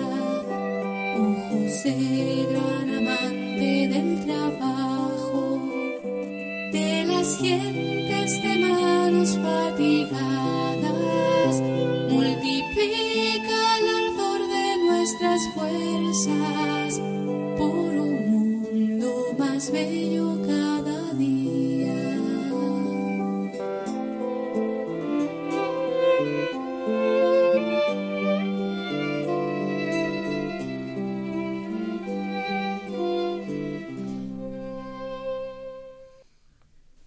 Oh 1.17 1.35
José, 1.49 2.47
gran 2.51 2.89
amante 2.89 3.87
del 3.87 4.25
trabajo, 4.25 5.59
de 6.71 7.05
las 7.05 7.37
gentes 7.37 8.43
de 8.43 8.55
manos 8.67 9.37
fatigadas, 9.37 10.60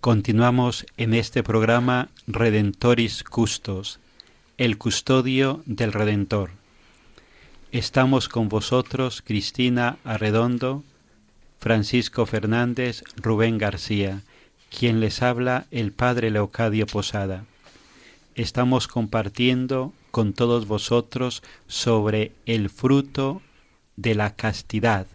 Continuamos 0.05 0.85
en 0.99 1.15
este 1.15 1.43
programa 1.43 2.11
Redentoris 2.27 3.25
Custos, 3.25 4.01
el 4.59 4.77
custodio 4.77 5.63
del 5.65 5.95
Redentor. 5.95 6.51
Estamos 7.73 8.29
con 8.29 8.51
vosotros 8.51 9.23
Cristina 9.23 9.97
Arredondo, 10.05 10.85
Francisco 11.59 12.27
Fernández, 12.27 13.03
Rubén 13.17 13.57
García, 13.57 14.21
quien 14.69 15.01
les 15.01 15.23
habla 15.23 15.65
el 15.71 15.91
Padre 15.91 16.31
Leocadio 16.31 16.85
Posada. 16.85 17.47
Estamos 18.35 18.89
compartiendo 18.89 19.95
con 20.11 20.35
todos 20.35 20.67
vosotros 20.67 21.43
sobre 21.67 22.33
el 22.45 22.69
fruto 22.69 23.41
de 23.97 24.15
la 24.15 24.37
castidad, 24.37 25.07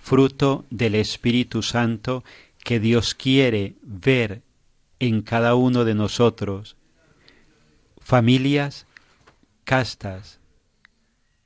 fruto 0.00 0.64
del 0.70 0.94
Espíritu 0.94 1.62
Santo 1.62 2.22
que 2.62 2.80
Dios 2.80 3.14
quiere 3.14 3.74
ver 3.82 4.42
en 4.98 5.22
cada 5.22 5.54
uno 5.54 5.84
de 5.84 5.94
nosotros. 5.94 6.76
Familias 8.00 8.86
castas, 9.64 10.38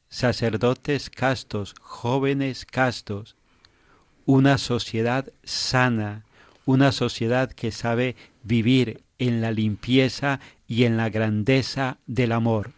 sacerdotes 0.09 1.11
castos, 1.11 1.75
jóvenes 1.81 2.65
castos, 2.65 3.37
una 4.25 4.59
sociedad 4.59 5.33
sana, 5.45 6.25
una 6.65 6.93
sociedad 6.93 7.51
que 7.53 7.71
sabe 7.71 8.17
vivir 8.43 9.03
en 9.19 9.41
la 9.41 9.53
limpieza 9.53 10.41
y 10.67 10.85
en 10.85 10.97
la 10.97 11.09
grandeza 11.09 11.99
del 12.07 12.33
amor. 12.33 12.73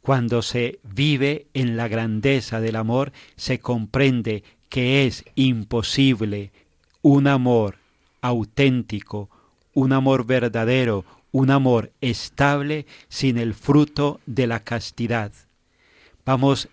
Cuando 0.00 0.42
se 0.42 0.80
vive 0.82 1.46
en 1.54 1.76
la 1.76 1.86
grandeza 1.86 2.60
del 2.60 2.74
amor, 2.74 3.12
se 3.36 3.60
comprende 3.60 4.42
que 4.68 5.06
es 5.06 5.24
imposible 5.36 6.50
un 7.02 7.26
amor 7.26 7.76
auténtico, 8.20 9.28
un 9.74 9.92
amor 9.92 10.24
verdadero, 10.24 11.04
un 11.32 11.50
amor 11.50 11.92
estable 12.00 12.86
sin 13.08 13.38
el 13.38 13.54
fruto 13.54 14.20
de 14.26 14.46
la 14.46 14.60
castidad. 14.60 15.32
Vamos 16.24 16.68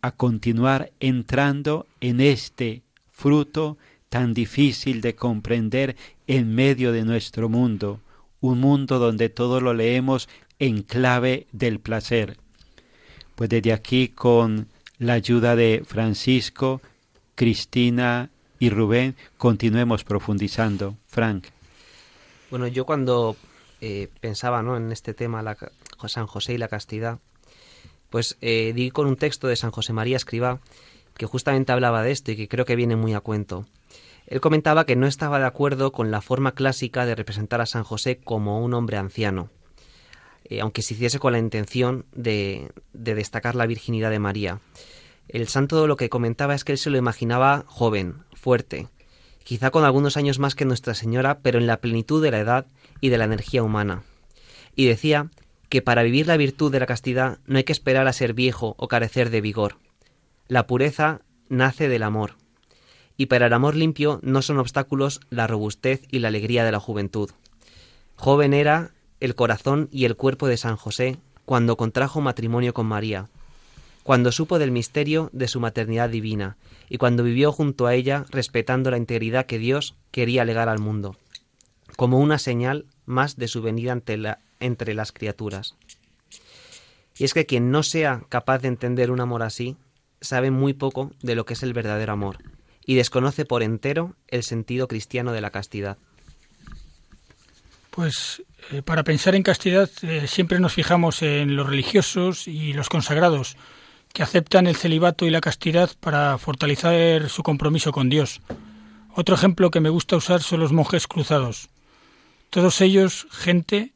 a 0.00 0.10
continuar 0.10 0.90
entrando 1.00 1.86
en 2.00 2.20
este 2.20 2.82
fruto 3.12 3.78
tan 4.08 4.34
difícil 4.34 5.00
de 5.00 5.14
comprender 5.14 5.96
en 6.26 6.54
medio 6.54 6.92
de 6.92 7.04
nuestro 7.04 7.48
mundo, 7.48 8.00
un 8.40 8.60
mundo 8.60 8.98
donde 8.98 9.28
todo 9.28 9.60
lo 9.60 9.72
leemos 9.74 10.28
en 10.58 10.82
clave 10.82 11.46
del 11.52 11.78
placer. 11.78 12.36
Pues 13.34 13.50
desde 13.50 13.72
aquí 13.72 14.08
con 14.08 14.68
la 14.98 15.14
ayuda 15.14 15.56
de 15.56 15.82
Francisco, 15.86 16.80
Cristina 17.34 18.30
y 18.64 18.70
Rubén, 18.70 19.14
continuemos 19.36 20.04
profundizando. 20.04 20.96
Frank. 21.06 21.48
Bueno, 22.48 22.66
yo 22.66 22.86
cuando 22.86 23.36
eh, 23.82 24.08
pensaba 24.20 24.62
¿no? 24.62 24.78
en 24.78 24.90
este 24.90 25.12
tema, 25.12 25.42
la, 25.42 25.54
San 26.06 26.26
José 26.26 26.54
y 26.54 26.58
la 26.58 26.68
castidad, 26.68 27.18
pues 28.08 28.38
eh, 28.40 28.72
di 28.74 28.90
con 28.90 29.06
un 29.06 29.16
texto 29.16 29.48
de 29.48 29.56
San 29.56 29.70
José 29.70 29.92
María 29.92 30.16
Escribá 30.16 30.60
que 31.14 31.26
justamente 31.26 31.72
hablaba 31.72 32.02
de 32.02 32.12
esto 32.12 32.32
y 32.32 32.36
que 32.36 32.48
creo 32.48 32.64
que 32.64 32.74
viene 32.74 32.96
muy 32.96 33.12
a 33.12 33.20
cuento. 33.20 33.66
Él 34.26 34.40
comentaba 34.40 34.86
que 34.86 34.96
no 34.96 35.06
estaba 35.06 35.38
de 35.38 35.44
acuerdo 35.44 35.92
con 35.92 36.10
la 36.10 36.22
forma 36.22 36.52
clásica 36.52 37.04
de 37.04 37.14
representar 37.14 37.60
a 37.60 37.66
San 37.66 37.84
José 37.84 38.16
como 38.16 38.64
un 38.64 38.72
hombre 38.72 38.96
anciano, 38.96 39.50
eh, 40.44 40.62
aunque 40.62 40.80
se 40.80 40.94
hiciese 40.94 41.18
con 41.18 41.32
la 41.32 41.38
intención 41.38 42.06
de, 42.14 42.72
de 42.94 43.14
destacar 43.14 43.56
la 43.56 43.66
virginidad 43.66 44.10
de 44.10 44.20
María. 44.20 44.60
El 45.28 45.48
santo 45.48 45.86
lo 45.86 45.96
que 45.96 46.08
comentaba 46.08 46.54
es 46.54 46.64
que 46.64 46.72
él 46.72 46.78
se 46.78 46.90
lo 46.90 46.98
imaginaba 46.98 47.64
joven, 47.66 48.16
fuerte, 48.32 48.88
quizá 49.42 49.70
con 49.70 49.84
algunos 49.84 50.16
años 50.16 50.38
más 50.38 50.54
que 50.54 50.64
Nuestra 50.64 50.94
Señora, 50.94 51.38
pero 51.40 51.58
en 51.58 51.66
la 51.66 51.80
plenitud 51.80 52.22
de 52.22 52.30
la 52.30 52.40
edad 52.40 52.66
y 53.00 53.08
de 53.08 53.18
la 53.18 53.24
energía 53.24 53.62
humana. 53.62 54.02
Y 54.76 54.86
decía 54.86 55.30
que 55.68 55.82
para 55.82 56.02
vivir 56.02 56.26
la 56.26 56.36
virtud 56.36 56.70
de 56.70 56.80
la 56.80 56.86
castidad 56.86 57.38
no 57.46 57.58
hay 57.58 57.64
que 57.64 57.72
esperar 57.72 58.06
a 58.06 58.12
ser 58.12 58.34
viejo 58.34 58.74
o 58.78 58.88
carecer 58.88 59.30
de 59.30 59.40
vigor. 59.40 59.76
La 60.46 60.66
pureza 60.66 61.22
nace 61.48 61.88
del 61.88 62.02
amor. 62.02 62.36
Y 63.16 63.26
para 63.26 63.46
el 63.46 63.52
amor 63.52 63.76
limpio 63.76 64.20
no 64.22 64.42
son 64.42 64.58
obstáculos 64.58 65.20
la 65.30 65.46
robustez 65.46 66.02
y 66.10 66.18
la 66.18 66.28
alegría 66.28 66.64
de 66.64 66.72
la 66.72 66.80
juventud. 66.80 67.30
Joven 68.16 68.54
era 68.54 68.90
el 69.20 69.34
corazón 69.34 69.88
y 69.90 70.04
el 70.04 70.16
cuerpo 70.16 70.48
de 70.48 70.56
San 70.56 70.76
José 70.76 71.18
cuando 71.44 71.76
contrajo 71.76 72.20
matrimonio 72.20 72.74
con 72.74 72.86
María, 72.86 73.28
cuando 74.04 74.30
supo 74.30 74.60
del 74.60 74.70
misterio 74.70 75.30
de 75.32 75.48
su 75.48 75.58
maternidad 75.58 76.10
divina 76.10 76.56
y 76.88 76.98
cuando 76.98 77.24
vivió 77.24 77.50
junto 77.50 77.86
a 77.86 77.94
ella 77.94 78.26
respetando 78.30 78.90
la 78.90 78.98
integridad 78.98 79.46
que 79.46 79.58
Dios 79.58 79.96
quería 80.12 80.44
legar 80.44 80.68
al 80.68 80.78
mundo, 80.78 81.16
como 81.96 82.20
una 82.20 82.38
señal 82.38 82.84
más 83.06 83.36
de 83.36 83.48
su 83.48 83.62
venida 83.62 83.98
entre 84.60 84.94
las 84.94 85.10
criaturas. 85.10 85.74
Y 87.16 87.24
es 87.24 87.32
que 87.32 87.46
quien 87.46 87.70
no 87.70 87.82
sea 87.82 88.22
capaz 88.28 88.58
de 88.58 88.68
entender 88.68 89.10
un 89.10 89.20
amor 89.20 89.42
así, 89.42 89.76
sabe 90.20 90.50
muy 90.50 90.74
poco 90.74 91.12
de 91.22 91.34
lo 91.34 91.46
que 91.46 91.54
es 91.54 91.62
el 91.62 91.72
verdadero 91.72 92.12
amor 92.12 92.38
y 92.84 92.96
desconoce 92.96 93.46
por 93.46 93.62
entero 93.62 94.16
el 94.28 94.42
sentido 94.42 94.86
cristiano 94.86 95.32
de 95.32 95.40
la 95.40 95.50
castidad. 95.50 95.96
Pues 97.90 98.42
eh, 98.70 98.82
para 98.82 99.04
pensar 99.04 99.34
en 99.34 99.42
castidad 99.42 99.88
eh, 100.02 100.26
siempre 100.26 100.58
nos 100.58 100.74
fijamos 100.74 101.22
en 101.22 101.56
los 101.56 101.68
religiosos 101.68 102.48
y 102.48 102.74
los 102.74 102.90
consagrados, 102.90 103.56
que 104.14 104.22
aceptan 104.22 104.68
el 104.68 104.76
celibato 104.76 105.26
y 105.26 105.30
la 105.30 105.40
castidad 105.40 105.90
para 105.98 106.38
fortalecer 106.38 107.28
su 107.28 107.42
compromiso 107.42 107.90
con 107.90 108.08
Dios. 108.08 108.42
Otro 109.12 109.34
ejemplo 109.34 109.72
que 109.72 109.80
me 109.80 109.88
gusta 109.88 110.14
usar 110.14 110.40
son 110.40 110.60
los 110.60 110.72
monjes 110.72 111.08
cruzados. 111.08 111.68
Todos 112.48 112.80
ellos, 112.80 113.26
gente 113.32 113.92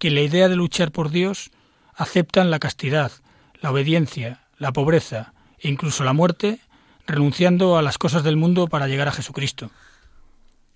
que 0.00 0.10
la 0.10 0.20
idea 0.20 0.48
de 0.48 0.56
luchar 0.56 0.90
por 0.90 1.10
Dios 1.10 1.52
aceptan 1.94 2.50
la 2.50 2.58
castidad, 2.58 3.12
la 3.60 3.70
obediencia, 3.70 4.48
la 4.58 4.72
pobreza 4.72 5.32
e 5.60 5.68
incluso 5.68 6.02
la 6.02 6.12
muerte, 6.12 6.58
renunciando 7.06 7.78
a 7.78 7.82
las 7.82 7.98
cosas 7.98 8.24
del 8.24 8.36
mundo 8.36 8.66
para 8.66 8.88
llegar 8.88 9.06
a 9.06 9.12
Jesucristo. 9.12 9.70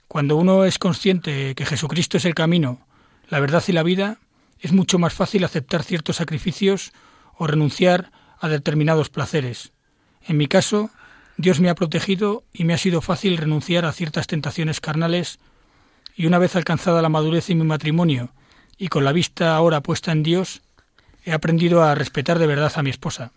Cuando 0.07 0.37
uno 0.37 0.65
es 0.65 0.79
consciente 0.79 1.57
que 1.57 1.67
Jesucristo 1.67 2.19
es 2.19 2.25
el 2.25 2.37
camino, 2.37 2.87
la 3.31 3.41
verdad 3.41 3.65
y 3.67 3.73
la 3.73 3.83
vida, 3.83 4.19
es 4.61 4.71
mucho 4.71 5.01
más 5.01 5.13
fácil 5.13 5.43
aceptar 5.43 5.83
ciertos 5.83 6.17
sacrificios 6.17 6.93
o 7.37 7.49
renunciar 7.49 8.13
a 8.41 8.49
determinados 8.49 9.09
placeres. 9.09 9.73
En 10.27 10.37
mi 10.37 10.47
caso, 10.47 10.91
Dios 11.37 11.61
me 11.61 11.69
ha 11.69 11.75
protegido 11.75 12.45
y 12.53 12.65
me 12.65 12.75
ha 12.75 12.79
sido 12.79 13.01
fácil 13.01 13.37
renunciar 13.37 13.85
a 13.85 13.93
ciertas 13.93 14.27
tentaciones 14.27 14.81
carnales 14.81 15.39
y 16.15 16.27
una 16.27 16.39
vez 16.39 16.57
alcanzada 16.57 17.03
la 17.03 17.09
madurez 17.09 17.51
en 17.51 17.59
mi 17.59 17.65
matrimonio 17.65 18.33
y 18.79 18.89
con 18.89 19.05
la 19.05 19.13
vista 19.13 19.55
ahora 19.55 19.83
puesta 19.83 20.13
en 20.13 20.23
Dios, 20.23 20.63
he 21.25 21.33
aprendido 21.33 21.83
a 21.83 21.95
respetar 21.95 22.39
de 22.39 22.47
verdad 22.47 22.73
a 22.77 22.83
mi 22.83 22.91
esposa, 22.91 23.33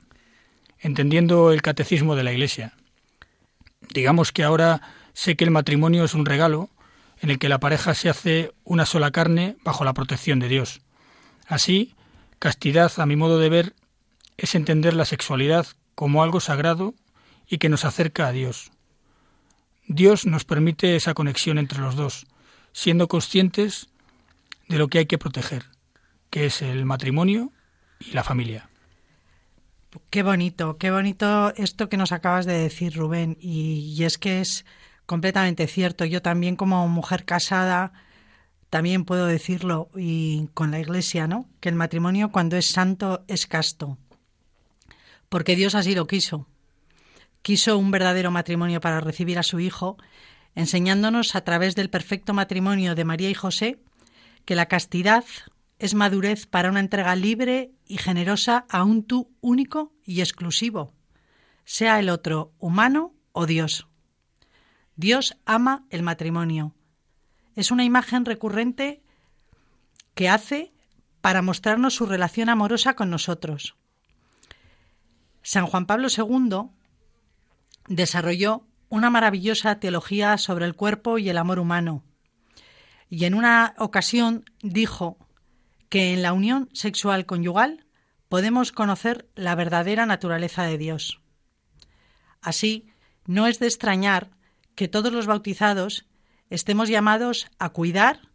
entendiendo 0.80 1.52
el 1.52 1.62
catecismo 1.62 2.16
de 2.16 2.24
la 2.24 2.32
Iglesia. 2.32 2.74
Digamos 3.94 4.32
que 4.32 4.44
ahora 4.44 4.82
sé 5.14 5.36
que 5.36 5.44
el 5.44 5.52
matrimonio 5.52 6.04
es 6.04 6.14
un 6.14 6.26
regalo 6.26 6.70
en 7.22 7.32
el 7.32 7.40
que 7.40 7.50
la 7.50 7.60
pareja 7.60 7.94
se 7.94 8.10
hace 8.10 8.54
una 8.64 8.86
sola 8.86 9.12
carne 9.12 9.58
bajo 9.64 9.84
la 9.84 9.94
protección 9.94 10.40
de 10.40 10.48
Dios. 10.48 10.82
Así, 11.48 11.96
castidad, 12.38 12.92
a 12.98 13.06
mi 13.06 13.16
modo 13.16 13.40
de 13.40 13.50
ver, 13.50 13.74
es 14.42 14.56
entender 14.56 14.94
la 14.94 15.06
sexualidad 15.06 15.68
como 15.96 16.24
algo 16.24 16.40
sagrado 16.40 16.94
y 17.48 17.58
que 17.58 17.70
nos 17.70 17.86
acerca 17.86 18.28
a 18.28 18.32
Dios. 18.32 18.72
Dios 19.88 20.26
nos 20.26 20.46
permite 20.46 20.96
esa 20.96 21.14
conexión 21.14 21.58
entre 21.58 21.80
los 21.80 21.96
dos, 21.96 22.28
siendo 22.72 23.08
conscientes 23.08 23.90
de 24.68 24.78
lo 24.78 24.88
que 24.88 25.00
hay 25.00 25.06
que 25.08 25.18
proteger, 25.18 25.66
que 26.30 26.46
es 26.46 26.62
el 26.62 26.86
matrimonio 26.86 27.52
y 28.00 28.12
la 28.12 28.24
familia. 28.24 28.70
Qué 30.12 30.22
bonito, 30.22 30.78
qué 30.78 30.92
bonito 30.92 31.54
esto 31.56 31.90
que 31.90 31.98
nos 31.98 32.12
acabas 32.12 32.46
de 32.46 32.54
decir, 32.54 32.96
Rubén. 32.96 33.38
Y, 33.42 33.96
y, 33.98 34.04
es 34.04 34.20
que 34.20 34.40
es 34.40 34.64
completamente 35.08 35.66
cierto. 35.66 36.06
Yo 36.06 36.22
también 36.22 36.56
como 36.56 36.88
mujer 36.88 37.26
casada 37.26 37.92
también 38.70 39.04
puedo 39.04 39.26
decirlo 39.26 39.90
y 39.96 40.48
con 40.54 40.70
la 40.70 40.80
Iglesia, 40.80 41.28
¿no? 41.28 41.50
Que 41.60 41.70
el 41.70 41.76
matrimonio 41.76 42.32
cuando 42.32 42.56
es 42.56 42.68
santo 42.68 43.24
es 43.28 43.48
casto. 43.48 43.98
Porque 45.30 45.56
Dios 45.56 45.76
así 45.76 45.96
lo 45.96 46.08
quiso. 46.08 46.48
Quiso 47.42 47.78
un 47.78 47.92
verdadero 47.92 48.32
matrimonio 48.32 48.82
para 48.82 49.00
recibir 49.00 49.40
a 49.40 49.44
su 49.44 49.60
Hijo, 49.60 49.98
enseñándonos 50.56 51.36
a 51.36 51.42
través 51.42 51.76
del 51.76 51.90
perfecto 51.90 52.34
matrimonio 52.34 52.96
de 52.96 53.06
María 53.06 53.30
y 53.30 53.34
José 53.34 53.80
que 54.46 54.56
la 54.56 54.68
castidad 54.68 55.24
es 55.78 55.94
madurez 55.94 56.46
para 56.46 56.70
una 56.70 56.80
entrega 56.82 57.16
libre 57.16 57.72
y 57.86 57.98
generosa 57.98 58.66
a 58.70 58.84
un 58.84 59.04
tú 59.04 59.32
único 59.42 59.94
y 60.04 60.22
exclusivo, 60.22 60.94
sea 61.64 62.00
el 62.00 62.10
otro 62.10 62.52
humano 62.60 63.14
o 63.32 63.46
Dios. 63.46 63.88
Dios 64.96 65.38
ama 65.46 65.86
el 65.90 66.04
matrimonio. 66.04 66.74
Es 67.56 67.72
una 67.72 67.86
imagen 67.86 68.26
recurrente 68.26 69.02
que 70.14 70.28
hace 70.28 70.74
para 71.22 71.42
mostrarnos 71.42 71.96
su 71.96 72.06
relación 72.06 72.50
amorosa 72.50 72.96
con 72.96 73.10
nosotros. 73.10 73.76
San 75.42 75.66
Juan 75.66 75.86
Pablo 75.86 76.08
II 76.16 76.70
desarrolló 77.88 78.64
una 78.90 79.10
maravillosa 79.10 79.80
teología 79.80 80.38
sobre 80.38 80.66
el 80.66 80.76
cuerpo 80.76 81.18
y 81.18 81.30
el 81.30 81.38
amor 81.38 81.60
humano. 81.60 82.04
Y 83.10 83.26
en 83.26 83.34
una 83.34 83.74
ocasión 83.78 84.46
dijo 84.62 85.18
que 85.90 86.14
en 86.14 86.22
la 86.22 86.34
unión 86.34 86.70
sexual 86.74 87.26
conyugal 87.26 87.86
podemos 88.30 88.72
conocer 88.72 89.28
la 89.36 89.56
verdadera 89.56 90.06
naturaleza 90.06 90.64
de 90.64 90.78
Dios. 90.78 91.20
Así, 92.42 92.88
no 93.26 93.48
es 93.48 93.60
de 93.60 93.66
extrañar 93.66 94.30
que 94.76 94.88
todos 94.88 95.12
los 95.12 95.26
bautizados 95.26 96.06
estemos 96.50 96.90
llamados 96.90 97.48
a 97.58 97.70
cuidar, 97.70 98.30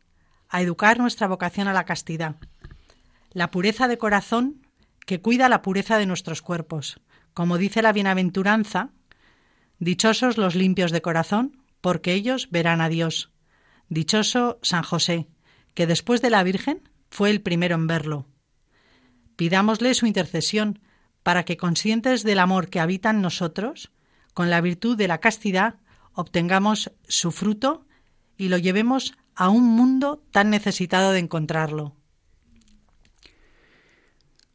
a 0.49 0.61
educar 0.61 0.99
nuestra 0.99 1.27
vocación 1.27 1.69
a 1.69 1.73
la 1.73 1.85
castidad, 1.85 2.37
la 3.33 3.51
pureza 3.51 3.89
de 3.89 3.99
corazón 3.99 4.64
que 5.05 5.21
cuida 5.21 5.49
la 5.49 5.63
pureza 5.63 5.99
de 5.99 6.07
nuestros 6.07 6.43
cuerpos. 6.43 7.01
Como 7.33 7.59
dice 7.59 7.83
la 7.83 7.93
bienaventuranza, 7.93 8.91
dichosos 9.79 10.39
los 10.39 10.55
limpios 10.55 10.93
de 10.93 11.03
corazón, 11.03 11.61
porque 11.81 12.15
ellos 12.15 12.49
verán 12.51 12.81
a 12.81 12.89
Dios. 12.89 13.31
Dichoso 13.89 14.59
San 14.63 14.83
José, 14.83 15.29
que 15.75 15.87
después 15.87 16.23
de 16.23 16.31
la 16.31 16.43
Virgen 16.43 16.89
fue 17.11 17.31
el 17.31 17.43
primero 17.43 17.75
en 17.75 17.87
verlo. 17.87 18.27
Pidámosle 19.37 19.95
su 19.95 20.07
intercesión 20.07 20.81
para 21.23 21.45
que, 21.45 21.57
conscientes 21.57 22.23
del 22.23 22.39
amor 22.39 22.69
que 22.69 22.81
habita 22.81 23.11
en 23.11 23.21
nosotros, 23.21 23.91
con 24.33 24.51
la 24.51 24.61
virtud 24.61 24.97
de 24.97 25.09
la 25.09 25.19
castidad, 25.19 25.77
obtengamos 26.13 26.93
su 27.09 27.33
fruto 27.33 27.87
y 28.37 28.49
lo 28.49 28.59
llevemos 28.59 29.15
a 29.35 29.49
un 29.49 29.65
mundo 29.65 30.23
tan 30.31 30.51
necesitado 30.51 31.13
de 31.13 31.19
encontrarlo. 31.19 31.97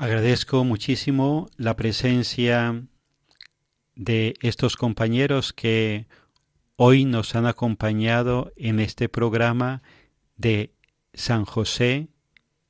Agradezco 0.01 0.63
muchísimo 0.63 1.49
la 1.57 1.75
presencia 1.75 2.85
de 3.95 4.33
estos 4.39 4.77
compañeros 4.77 5.51
que 5.51 6.07
hoy 6.77 7.03
nos 7.03 7.35
han 7.35 7.45
acompañado 7.45 8.53
en 8.55 8.79
este 8.79 9.09
programa 9.09 9.83
de 10.38 10.73
San 11.13 11.43
José 11.43 12.07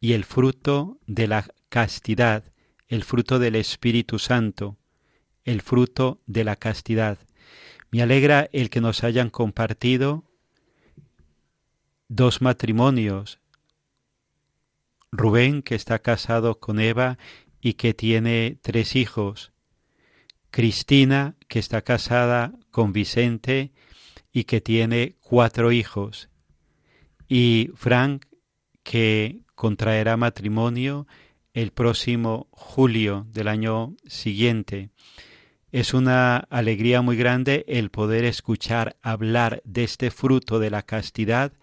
y 0.02 0.14
el 0.14 0.26
fruto 0.26 0.98
de 1.06 1.28
la 1.28 1.46
castidad, 1.70 2.52
el 2.88 3.04
fruto 3.04 3.38
del 3.38 3.58
Espíritu 3.58 4.18
Santo, 4.18 4.80
el 5.44 5.62
fruto 5.62 6.24
de 6.26 6.44
la 6.44 6.56
castidad. 6.56 7.20
Me 7.92 8.02
alegra 8.02 8.50
el 8.54 8.72
que 8.72 8.82
nos 8.82 9.04
hayan 9.04 9.30
compartido 9.30 10.24
dos 12.08 12.42
matrimonios. 12.42 13.39
Rubén, 15.12 15.62
que 15.62 15.76
está 15.76 16.00
casado 16.00 16.60
con 16.60 16.80
Eva 16.80 17.18
y 17.62 17.74
que 17.74 17.94
tiene 17.94 18.58
tres 18.62 18.96
hijos. 18.96 19.52
Cristina, 20.52 21.36
que 21.48 21.60
está 21.60 21.82
casada 21.82 22.54
con 22.72 22.94
Vicente 22.94 23.72
y 24.32 24.46
que 24.46 24.62
tiene 24.62 25.16
cuatro 25.20 25.72
hijos. 25.72 26.30
Y 27.28 27.70
Frank, 27.76 28.26
que 28.84 29.42
contraerá 29.56 30.18
matrimonio 30.18 31.08
el 31.54 31.72
próximo 31.72 32.48
julio 32.52 33.28
del 33.32 33.48
año 33.48 33.96
siguiente. 34.06 34.90
Es 35.72 35.94
una 35.94 36.38
alegría 36.38 37.02
muy 37.02 37.16
grande 37.16 37.66
el 37.68 37.92
poder 37.92 38.26
escuchar 38.26 38.98
hablar 39.02 39.62
de 39.66 39.84
este 39.84 40.10
fruto 40.10 40.58
de 40.60 40.72
la 40.72 40.82
castidad 40.82 41.54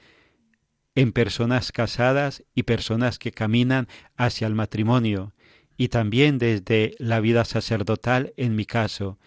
en 0.97 1.13
personas 1.13 1.71
casadas 1.71 2.43
y 2.55 2.65
personas 2.65 3.21
que 3.21 3.31
caminan 3.31 3.87
hacia 4.17 4.49
el 4.49 4.55
matrimonio, 4.55 5.33
y 5.77 5.89
también 5.89 6.39
desde 6.39 6.97
la 6.99 7.21
vida 7.21 7.45
sacerdotal 7.45 8.33
en 8.37 8.57
mi 8.57 8.65
caso, 8.65 9.19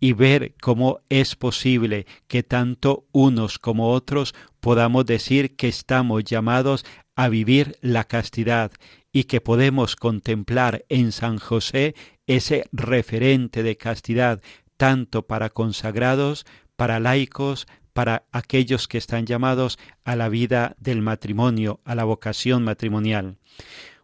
y 0.00 0.14
ver 0.14 0.54
cómo 0.60 0.98
es 1.10 1.36
posible 1.36 2.06
que 2.26 2.42
tanto 2.42 3.06
unos 3.12 3.58
como 3.58 3.92
otros 3.92 4.34
podamos 4.60 5.04
decir 5.04 5.56
que 5.56 5.68
estamos 5.68 6.24
llamados 6.24 6.84
a 7.14 7.28
vivir 7.28 7.76
la 7.82 8.04
castidad 8.04 8.72
y 9.12 9.24
que 9.24 9.42
podemos 9.42 9.96
contemplar 9.96 10.86
en 10.88 11.12
San 11.12 11.38
José 11.38 11.94
ese 12.26 12.64
referente 12.72 13.62
de 13.62 13.76
castidad 13.76 14.40
tanto 14.78 15.26
para 15.26 15.50
consagrados, 15.50 16.46
para 16.76 16.98
laicos, 16.98 17.66
para 18.00 18.24
aquellos 18.32 18.88
que 18.88 18.96
están 18.96 19.26
llamados 19.26 19.78
a 20.04 20.16
la 20.16 20.30
vida 20.30 20.74
del 20.80 21.02
matrimonio, 21.02 21.80
a 21.84 21.94
la 21.94 22.04
vocación 22.04 22.64
matrimonial. 22.64 23.36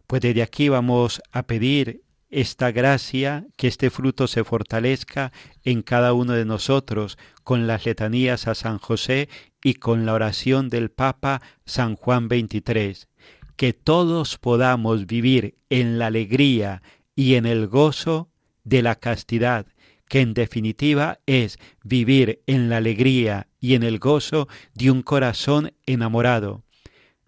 Pues 0.05 0.21
desde 0.21 0.43
aquí 0.43 0.69
vamos 0.69 1.19
a 1.31 1.47
pedir 1.47 2.03
esta 2.29 2.69
gracia, 2.69 3.47
que 3.55 3.67
este 3.67 3.89
fruto 3.89 4.27
se 4.27 4.43
fortalezca 4.43 5.31
en 5.63 5.81
cada 5.81 6.13
uno 6.13 6.33
de 6.33 6.45
nosotros 6.45 7.17
con 7.43 7.65
las 7.65 7.87
letanías 7.87 8.47
a 8.47 8.53
San 8.53 8.77
José 8.77 9.29
y 9.63 9.73
con 9.73 10.05
la 10.05 10.13
oración 10.13 10.69
del 10.69 10.91
Papa 10.91 11.41
San 11.65 11.95
Juan 11.95 12.27
XXIII. 12.27 13.07
Que 13.55 13.73
todos 13.73 14.37
podamos 14.37 15.07
vivir 15.07 15.55
en 15.71 15.97
la 15.97 16.05
alegría 16.05 16.83
y 17.15 17.33
en 17.33 17.47
el 17.47 17.65
gozo 17.65 18.29
de 18.63 18.83
la 18.83 18.93
castidad, 18.93 19.65
que 20.07 20.21
en 20.21 20.33
definitiva 20.33 21.19
es 21.25 21.59
vivir 21.83 22.41
en 22.47 22.69
la 22.69 22.77
alegría 22.77 23.47
y 23.59 23.75
en 23.75 23.83
el 23.83 23.99
gozo 23.99 24.47
de 24.73 24.91
un 24.91 25.01
corazón 25.01 25.73
enamorado. 25.85 26.63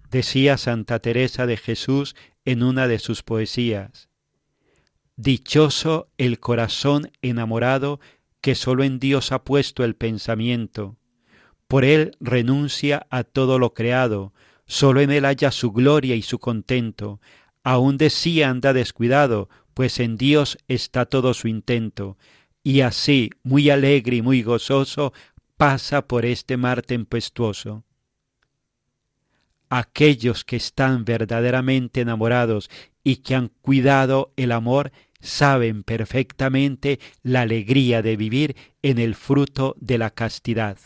Decía 0.09 0.57
Santa 0.57 0.99
Teresa 0.99 1.45
de 1.45 1.57
Jesús 1.57 2.15
en 2.45 2.63
una 2.63 2.87
de 2.87 2.99
sus 2.99 3.23
poesías. 3.23 4.09
Dichoso 5.15 6.09
el 6.17 6.39
corazón 6.39 7.11
enamorado 7.21 7.99
que 8.41 8.55
sólo 8.55 8.83
en 8.83 8.99
Dios 8.99 9.31
ha 9.31 9.43
puesto 9.43 9.83
el 9.83 9.95
pensamiento. 9.95 10.97
Por 11.67 11.83
él 11.83 12.15
renuncia 12.19 13.05
a 13.09 13.23
todo 13.23 13.59
lo 13.59 13.73
creado, 13.73 14.33
sólo 14.65 15.01
en 15.01 15.11
él 15.11 15.25
halla 15.25 15.51
su 15.51 15.71
gloria 15.71 16.15
y 16.15 16.21
su 16.21 16.39
contento. 16.39 17.19
Aún 17.63 17.97
de 17.97 18.09
sí 18.09 18.41
anda 18.41 18.73
descuidado, 18.73 19.49
pues 19.73 19.99
en 19.99 20.15
Dios 20.15 20.57
está 20.67 21.05
todo 21.05 21.33
su 21.33 21.47
intento 21.47 22.17
y 22.63 22.81
así, 22.81 23.31
muy 23.43 23.69
alegre 23.69 24.17
y 24.17 24.21
muy 24.21 24.43
gozoso, 24.43 25.13
pasa 25.59 26.07
por 26.07 26.25
este 26.25 26.55
mar 26.55 26.83
tempestuoso. 26.83 27.83
Aquellos 29.69 30.45
que 30.45 30.55
están 30.55 31.03
verdaderamente 31.03 31.99
enamorados 31.99 32.69
y 33.03 33.17
que 33.17 33.35
han 33.35 33.49
cuidado 33.61 34.31
el 34.37 34.53
amor 34.53 34.93
saben 35.19 35.83
perfectamente 35.83 37.01
la 37.23 37.41
alegría 37.41 38.01
de 38.01 38.15
vivir 38.15 38.55
en 38.81 38.99
el 38.99 39.15
fruto 39.15 39.75
de 39.81 39.97
la 39.97 40.11
castidad. 40.11 40.77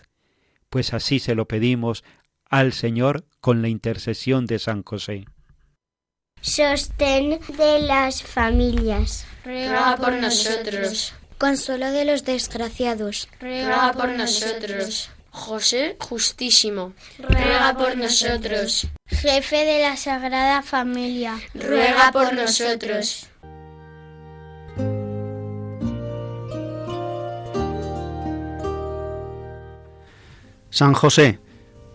Pues 0.72 0.96
así 0.96 1.20
se 1.20 1.36
lo 1.36 1.48
pedimos 1.48 2.04
al 2.50 2.74
Señor 2.74 3.28
con 3.42 3.62
la 3.62 3.68
intercesión 3.70 4.48
de 4.48 4.58
San 4.58 4.82
José. 4.82 5.26
Sostén 6.42 7.40
de 7.58 7.80
las 7.80 8.24
familias. 8.24 9.28
Ruega 9.46 9.98
por 9.98 10.14
nosotros. 10.14 11.14
Consuelo 11.44 11.92
de 11.92 12.06
los 12.06 12.24
desgraciados. 12.24 13.28
Ruega 13.42 13.92
por 13.92 14.08
nosotros. 14.08 15.10
José 15.30 15.98
Justísimo. 16.00 16.94
Ruega 17.20 17.76
por 17.78 17.98
nosotros. 17.98 18.88
Jefe 19.08 19.66
de 19.66 19.82
la 19.82 19.98
Sagrada 19.98 20.62
Familia. 20.62 21.38
Ruega 21.54 22.14
por 22.14 22.34
nosotros. 22.34 23.28
San 30.70 30.94
José, 30.94 31.40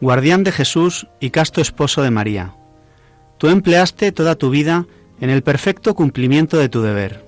guardián 0.02 0.44
de 0.44 0.52
Jesús 0.52 1.06
y 1.20 1.30
casto 1.30 1.62
esposo 1.62 2.02
de 2.02 2.10
María, 2.10 2.54
tú 3.38 3.48
empleaste 3.48 4.12
toda 4.12 4.34
tu 4.34 4.50
vida 4.50 4.86
en 5.22 5.30
el 5.30 5.42
perfecto 5.42 5.94
cumplimiento 5.94 6.58
de 6.58 6.68
tu 6.68 6.82
deber. 6.82 7.27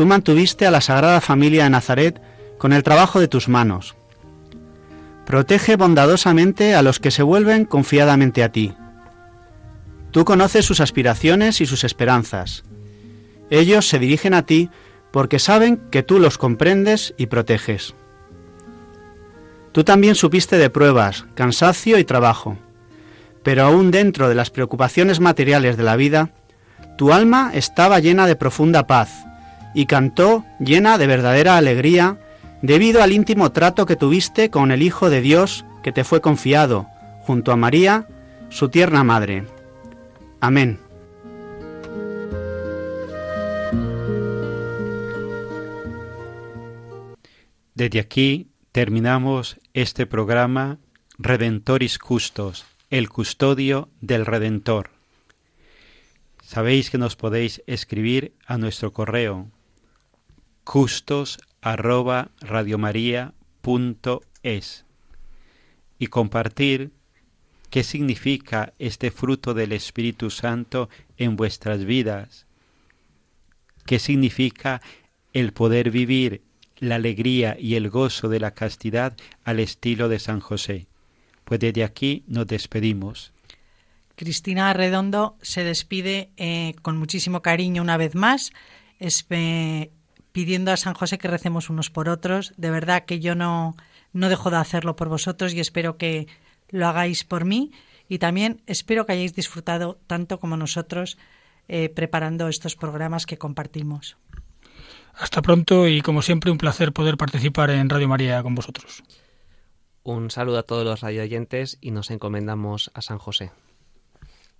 Tú 0.00 0.06
mantuviste 0.06 0.66
a 0.66 0.70
la 0.70 0.80
Sagrada 0.80 1.20
Familia 1.20 1.64
de 1.64 1.68
Nazaret 1.68 2.22
con 2.56 2.72
el 2.72 2.82
trabajo 2.82 3.20
de 3.20 3.28
tus 3.28 3.48
manos. 3.50 3.96
Protege 5.26 5.76
bondadosamente 5.76 6.74
a 6.74 6.80
los 6.80 6.98
que 6.98 7.10
se 7.10 7.22
vuelven 7.22 7.66
confiadamente 7.66 8.42
a 8.42 8.50
ti. 8.50 8.72
Tú 10.10 10.24
conoces 10.24 10.64
sus 10.64 10.80
aspiraciones 10.80 11.60
y 11.60 11.66
sus 11.66 11.84
esperanzas. 11.84 12.64
Ellos 13.50 13.90
se 13.90 13.98
dirigen 13.98 14.32
a 14.32 14.46
ti 14.46 14.70
porque 15.10 15.38
saben 15.38 15.76
que 15.90 16.02
tú 16.02 16.18
los 16.18 16.38
comprendes 16.38 17.12
y 17.18 17.26
proteges. 17.26 17.94
Tú 19.72 19.84
también 19.84 20.14
supiste 20.14 20.56
de 20.56 20.70
pruebas, 20.70 21.26
cansancio 21.34 21.98
y 21.98 22.04
trabajo, 22.04 22.56
pero 23.42 23.64
aún 23.64 23.90
dentro 23.90 24.30
de 24.30 24.34
las 24.34 24.48
preocupaciones 24.48 25.20
materiales 25.20 25.76
de 25.76 25.82
la 25.82 25.96
vida, 25.96 26.30
tu 26.96 27.12
alma 27.12 27.50
estaba 27.52 28.00
llena 28.00 28.26
de 28.26 28.36
profunda 28.36 28.86
paz 28.86 29.26
y 29.74 29.86
cantó 29.86 30.44
llena 30.58 30.98
de 30.98 31.06
verdadera 31.06 31.56
alegría 31.56 32.18
debido 32.62 33.02
al 33.02 33.12
íntimo 33.12 33.52
trato 33.52 33.86
que 33.86 33.96
tuviste 33.96 34.50
con 34.50 34.70
el 34.70 34.82
Hijo 34.82 35.10
de 35.10 35.20
Dios 35.20 35.64
que 35.82 35.92
te 35.92 36.04
fue 36.04 36.20
confiado, 36.20 36.86
junto 37.22 37.52
a 37.52 37.56
María, 37.56 38.06
su 38.50 38.68
tierna 38.68 39.04
madre. 39.04 39.44
Amén. 40.40 40.78
Desde 47.74 47.98
aquí 47.98 48.48
terminamos 48.72 49.58
este 49.72 50.04
programa 50.06 50.78
Redentoris 51.18 51.98
Custos, 51.98 52.66
el 52.90 53.08
custodio 53.08 53.88
del 54.00 54.26
Redentor. 54.26 54.90
Sabéis 56.42 56.90
que 56.90 56.98
nos 56.98 57.16
podéis 57.16 57.62
escribir 57.66 58.34
a 58.44 58.58
nuestro 58.58 58.92
correo 58.92 59.48
custos 60.70 61.40
arroba 61.62 62.30
radiomaria.es 62.40 63.34
y 65.98 66.06
compartir 66.06 66.92
qué 67.70 67.82
significa 67.82 68.72
este 68.78 69.10
fruto 69.10 69.52
del 69.52 69.72
Espíritu 69.72 70.30
Santo 70.30 70.88
en 71.16 71.34
vuestras 71.34 71.84
vidas, 71.84 72.46
qué 73.84 73.98
significa 73.98 74.80
el 75.32 75.52
poder 75.52 75.90
vivir 75.90 76.44
la 76.78 76.94
alegría 76.94 77.56
y 77.58 77.74
el 77.74 77.90
gozo 77.90 78.28
de 78.28 78.38
la 78.38 78.52
castidad 78.52 79.16
al 79.42 79.58
estilo 79.58 80.08
de 80.08 80.20
San 80.20 80.38
José. 80.38 80.86
Pues 81.42 81.58
desde 81.58 81.82
aquí 81.82 82.22
nos 82.28 82.46
despedimos. 82.46 83.32
Cristina 84.14 84.72
Redondo 84.72 85.36
se 85.42 85.64
despide 85.64 86.30
eh, 86.36 86.76
con 86.80 86.96
muchísimo 86.96 87.42
cariño 87.42 87.82
una 87.82 87.96
vez 87.96 88.14
más, 88.14 88.52
pidiendo 90.32 90.72
a 90.72 90.76
San 90.76 90.94
José 90.94 91.18
que 91.18 91.28
recemos 91.28 91.70
unos 91.70 91.90
por 91.90 92.08
otros. 92.08 92.52
De 92.56 92.70
verdad 92.70 93.04
que 93.04 93.20
yo 93.20 93.34
no, 93.34 93.76
no 94.12 94.28
dejo 94.28 94.50
de 94.50 94.56
hacerlo 94.56 94.96
por 94.96 95.08
vosotros 95.08 95.54
y 95.54 95.60
espero 95.60 95.96
que 95.96 96.26
lo 96.68 96.86
hagáis 96.86 97.24
por 97.24 97.44
mí 97.44 97.72
y 98.08 98.18
también 98.18 98.62
espero 98.66 99.06
que 99.06 99.12
hayáis 99.12 99.34
disfrutado 99.34 100.00
tanto 100.06 100.40
como 100.40 100.56
nosotros 100.56 101.18
eh, 101.68 101.88
preparando 101.88 102.48
estos 102.48 102.76
programas 102.76 103.26
que 103.26 103.38
compartimos. 103.38 104.16
Hasta 105.14 105.42
pronto 105.42 105.86
y 105.86 106.00
como 106.00 106.22
siempre 106.22 106.50
un 106.50 106.58
placer 106.58 106.92
poder 106.92 107.16
participar 107.16 107.70
en 107.70 107.88
Radio 107.88 108.08
María 108.08 108.42
con 108.42 108.54
vosotros. 108.54 109.02
Un 110.02 110.30
saludo 110.30 110.58
a 110.58 110.62
todos 110.62 110.84
los 110.84 111.00
radioyentes 111.00 111.78
y 111.80 111.90
nos 111.90 112.10
encomendamos 112.10 112.90
a 112.94 113.02
San 113.02 113.18
José. 113.18 113.52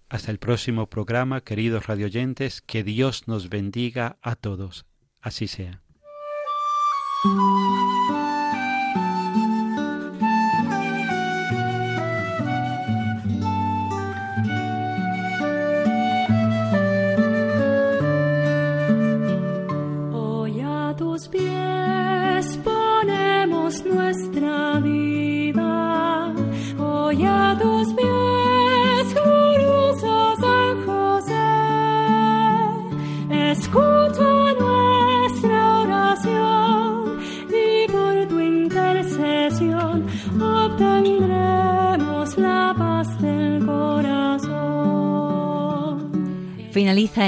Hasta 0.09 0.30
el 0.30 0.38
próximo 0.38 0.87
programa, 0.87 1.40
queridos 1.40 1.87
radioyentes, 1.87 2.61
que 2.61 2.85
Dios 2.85 3.26
nos 3.26 3.48
bendiga 3.48 4.18
a 4.22 4.37
todos. 4.37 4.85
Así 5.22 5.46
sea. 5.46 5.80